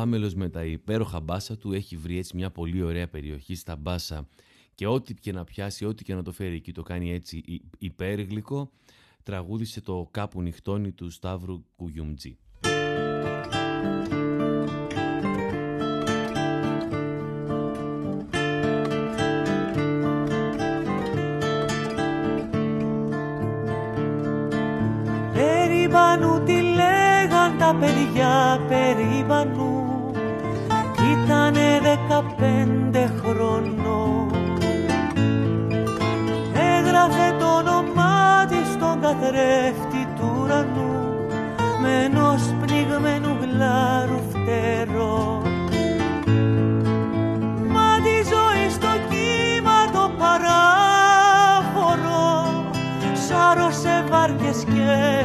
Φάμελος 0.00 0.34
με 0.34 0.48
τα 0.48 0.64
υπέροχα 0.64 1.20
μπάσα 1.20 1.56
του 1.56 1.72
έχει 1.72 1.96
βρει 1.96 2.18
έτσι 2.18 2.36
μια 2.36 2.50
πολύ 2.50 2.82
ωραία 2.82 3.08
περιοχή 3.08 3.54
στα 3.54 3.76
μπάσα 3.76 4.28
και 4.74 4.86
ό,τι 4.86 5.14
και 5.14 5.32
να 5.32 5.44
πιάσει, 5.44 5.84
ό,τι 5.84 6.04
και 6.04 6.14
να 6.14 6.22
το 6.22 6.32
φέρει 6.32 6.54
εκεί 6.54 6.72
το 6.72 6.82
κάνει 6.82 7.12
έτσι 7.12 7.62
υπέργλικο. 7.78 8.70
Τραγούδισε 9.22 9.80
το 9.80 10.08
«Κάπου 10.10 10.42
νυχτώνει» 10.42 10.92
του 10.92 11.10
Σταύρου 11.10 11.64
Κουγιουμτζή. 11.76 12.38
Περίμπανου 25.32 26.42
τι 26.44 26.62
λέγαν 26.62 27.58
τα 27.58 27.76
παιδιά, 27.80 28.60
περιβανού 28.68 29.79
Πέντε 32.20 33.10
χρόνο, 33.22 34.26
έγραφε 36.52 37.36
το 37.38 37.46
όνομά 37.46 38.46
της 38.48 38.72
στον 38.72 39.00
καθρέφτη 39.00 40.08
του 40.16 40.40
ουρανού 40.42 41.26
με 41.82 42.04
ενός 42.04 42.54
πνιγμένου 42.60 43.36
γλάρου 43.40 44.20
φτερό. 44.30 45.42
Μα 47.72 48.00
τη 48.02 48.16
ζωή 48.32 48.70
στο 48.70 48.88
κύμα 49.08 49.90
το 49.92 50.10
παράφορο 50.18 51.54
σάρωσε 53.28 54.04
βάρκες 54.10 54.64
και 54.64 55.20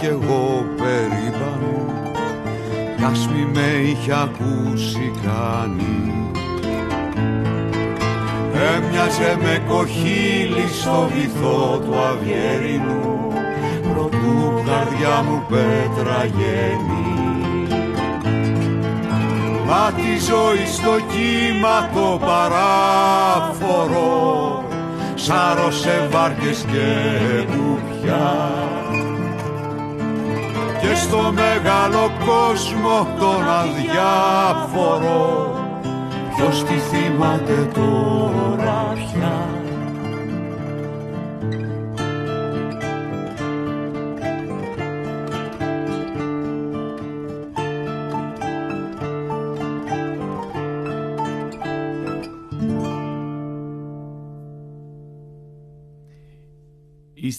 κι 0.00 0.06
εγώ 0.06 0.66
περίπανου 0.76 1.92
κι 2.96 3.04
ας 3.04 3.28
μη 3.28 3.44
με 3.54 3.66
είχε 3.88 4.12
ακούσει 4.12 5.12
κανεί. 5.24 6.30
Έμοιαζε 8.74 9.36
με 9.42 9.62
κοχύλι 9.68 10.68
στο 10.80 11.08
βυθό 11.14 11.78
του 11.84 11.94
αυγερινού 11.98 13.32
προτού 13.92 14.62
καρδιά 14.66 15.22
μου 15.22 15.42
πέτρα 15.48 16.24
γέννη. 16.24 17.08
Μα 19.66 19.92
τη 19.96 20.18
ζωή 20.18 20.66
στο 20.66 20.94
κύμα 21.12 21.88
το 21.94 22.20
παράφορο 22.26 24.08
σάρωσε 25.14 26.08
βάρκες 26.10 26.64
και 26.72 26.86
κουπιά. 27.46 28.59
και 28.59 28.59
στο 31.00 31.32
μεγάλο 31.32 32.12
κόσμο 32.26 33.16
τον 33.18 33.48
αδιάφορο. 33.48 35.18
Ποιος 36.36 36.64
τη 36.64 36.74
θυμάται 36.74 37.68
τώρα 37.74 38.96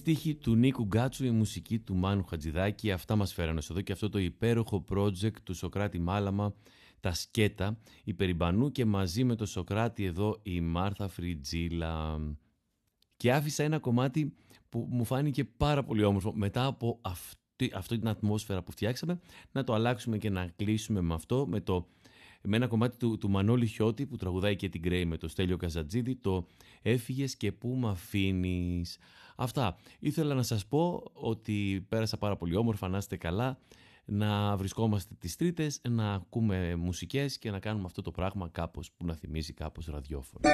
στίχη 0.01 0.35
του 0.35 0.55
Νίκου 0.55 0.83
Γκάτσου, 0.83 1.25
η 1.25 1.31
μουσική 1.31 1.79
του 1.79 1.95
Μάνου 1.95 2.23
Χατζηδάκη, 2.23 2.91
αυτά 2.91 3.15
μας 3.15 3.33
φέρανε 3.33 3.61
εδώ 3.69 3.81
και 3.81 3.91
αυτό 3.91 4.09
το 4.09 4.19
υπέροχο 4.19 4.85
project 4.89 5.41
του 5.43 5.53
Σοκράτη 5.53 5.99
Μάλαμα, 5.99 6.53
τα 6.99 7.13
σκέτα, 7.13 7.77
η 8.03 8.13
Περιμπανού 8.13 8.71
και 8.71 8.85
μαζί 8.85 9.23
με 9.23 9.35
το 9.35 9.45
Σοκράτη 9.45 10.03
εδώ 10.05 10.39
η 10.43 10.61
Μάρθα 10.61 11.07
Φριτζίλα. 11.07 12.19
Και 13.17 13.33
άφησα 13.33 13.63
ένα 13.63 13.79
κομμάτι 13.79 14.33
που 14.69 14.87
μου 14.89 15.05
φάνηκε 15.05 15.43
πάρα 15.43 15.83
πολύ 15.83 16.03
όμορφο 16.03 16.33
μετά 16.35 16.65
από 16.65 16.99
αυτή, 17.01 17.71
αυτή 17.73 17.97
την 17.97 18.07
ατμόσφαιρα 18.07 18.63
που 18.63 18.71
φτιάξαμε, 18.71 19.19
να 19.51 19.63
το 19.63 19.73
αλλάξουμε 19.73 20.17
και 20.17 20.29
να 20.29 20.47
κλείσουμε 20.55 21.01
με 21.01 21.13
αυτό, 21.13 21.47
με 21.47 21.61
το 21.61 21.87
με 22.43 22.55
ένα 22.55 22.67
κομμάτι 22.67 22.97
του, 22.97 23.17
του 23.17 23.29
Μανώλη 23.29 23.65
Χιώτη 23.65 24.05
που 24.05 24.15
τραγουδάει 24.15 24.55
και 24.55 24.69
την 24.69 24.81
Γκρέι 24.81 25.05
με 25.05 25.17
το 25.17 25.27
Στέλιο 25.27 25.57
Καζατζίδη 25.57 26.15
το 26.15 26.47
«Έφυγες 26.81 27.35
και 27.35 27.51
πού 27.51 27.67
μ' 27.67 27.87
αφήνεις. 27.87 28.97
Αυτά. 29.41 29.75
Ήθελα 29.99 30.33
να 30.33 30.43
σας 30.43 30.65
πω 30.65 31.03
ότι 31.13 31.85
πέρασα 31.89 32.17
πάρα 32.17 32.37
πολύ 32.37 32.55
όμορφα, 32.55 32.87
να 32.87 32.97
είστε 32.97 33.17
καλά, 33.17 33.57
να 34.05 34.57
βρισκόμαστε 34.57 35.15
τις 35.19 35.35
τρίτες, 35.35 35.81
να 35.89 36.13
ακούμε 36.13 36.75
μουσικές 36.75 37.37
και 37.37 37.51
να 37.51 37.59
κάνουμε 37.59 37.85
αυτό 37.85 38.01
το 38.01 38.11
πράγμα 38.11 38.49
κάπως 38.51 38.91
που 38.91 39.05
να 39.05 39.13
θυμίζει 39.13 39.53
κάπως 39.53 39.85
ραδιόφωνο. 39.85 40.49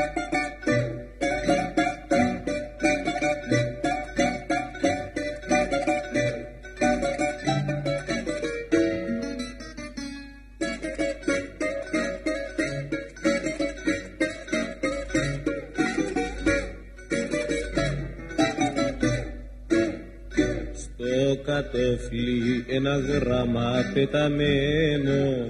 Κατόφλι 21.98 22.66
ένα 22.68 22.98
γράμμα 22.98 23.91
πεταμένο 23.93 25.48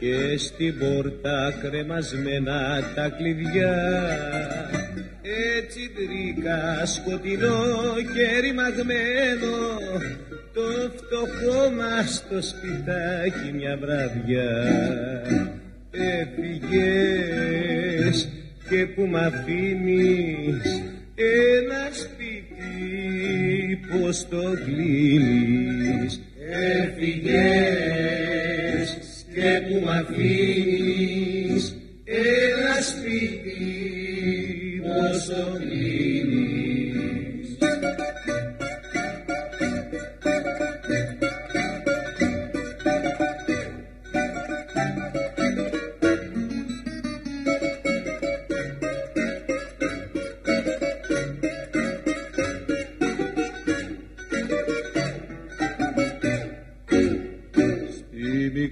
και 0.00 0.38
στην 0.38 0.78
πόρτα 0.78 1.54
κρεμασμένα 1.62 2.82
τα 2.94 3.08
κλειδιά. 3.08 3.76
Έτσι 5.56 5.90
βρήκα 5.94 6.86
σκοτεινό 6.86 7.94
και 8.14 8.40
ρημαγμένο 8.40 9.56
το 10.52 10.66
φτωχό 10.96 11.70
μας 11.70 12.24
το 12.30 12.42
σπιτάκι 12.42 13.52
μια 13.54 13.76
βραδιά. 13.80 14.52
Έφυγες 16.18 17.38
και 18.68 18.86
που 18.86 19.02
μ' 19.06 19.16
αφήνεις; 19.16 20.82
Ένας 21.14 21.96
σπίτι 21.98 22.11
πως 23.90 24.28
το 24.28 24.42
κλείνεις 24.64 26.20
Έφυγες 26.50 27.38
και 29.34 29.60
που 29.68 29.76
μ' 29.84 29.88
αφήνεις 29.88 30.81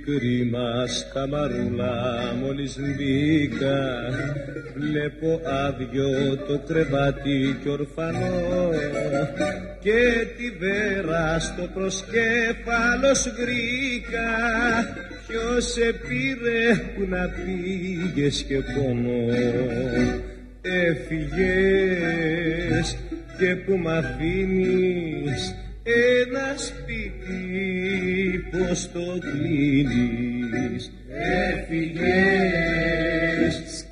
μικρή 0.06 0.50
μας 0.52 1.10
καμαρούλα 1.14 2.34
μόλις 2.42 2.78
μπήκα 2.78 3.78
βλέπω 4.74 5.40
άδειο 5.44 6.36
το 6.36 6.58
κρεβάτι 6.66 7.58
κι 7.62 7.68
ορφανό 7.68 8.70
και 9.80 10.26
τη 10.36 10.50
βέρα 10.50 11.38
στο 11.38 11.68
προσκέφαλο 11.74 13.12
βρήκα 13.38 14.30
ποιος 15.26 15.64
σε 15.64 15.92
πήρε 16.08 16.74
που 16.94 17.06
να 17.08 17.28
πήγες 17.28 18.44
και 18.48 18.58
πόνο 18.74 19.34
έφυγες 20.62 21.76
και 23.38 23.56
που 23.56 23.76
μ' 23.76 23.88
αφήνεις. 23.88 25.54
Ένας 25.82 26.60
σπίτι 26.66 26.79
πως 28.68 28.90
το 28.92 29.18
κλείνεις 29.20 30.84
Έφυγες 31.58 32.76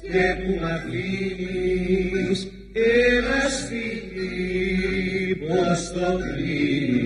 και 0.00 0.26
που 0.42 0.50
μ' 0.60 0.64
αφήνεις 0.64 2.40
ένα 2.72 3.40
σπίτι 3.58 5.36
πως 5.46 5.80
το 5.92 6.08
κλείνεις 6.34 6.97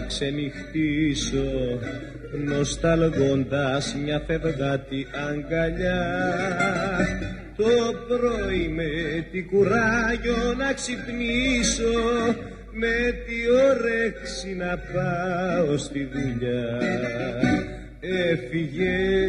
συντροφιά 0.00 0.06
θα 0.06 0.06
ξενυχτήσω. 0.06 1.78
Νοσταλγώντας 2.44 3.96
μια 4.04 4.22
φευγάτη 4.26 5.06
αγκαλιά. 5.28 6.04
Το 7.56 7.64
πρωί 8.08 8.68
με 8.68 8.88
τι 9.32 9.42
κουράγιο 9.42 10.54
να 10.58 10.72
ξυπνήσω. 10.72 11.92
Με 12.72 13.12
τι 13.26 13.50
όρεξη 13.50 14.54
να 14.54 14.78
πάω 14.92 15.76
στη 15.76 16.08
δουλειά. 16.12 16.78
Έφυγες 18.32 19.24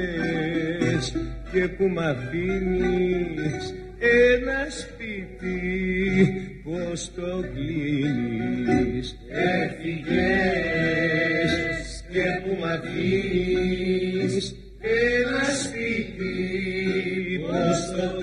και 1.51 1.67
που 1.67 1.87
μ' 1.87 1.99
αφήνεις 1.99 3.73
ένα 4.01 4.67
σπίτι 4.69 5.59
πως 6.63 7.11
το 7.15 7.43
κλείνεις; 7.53 9.17
Έφυγες 9.59 10.63
και 12.11 12.25
που 12.43 12.51
μ' 12.59 12.63
αφήνεις; 12.63 14.45
Ένα 14.81 15.43
σπίτι 15.63 16.35
πως 17.41 17.79
το 17.91 18.20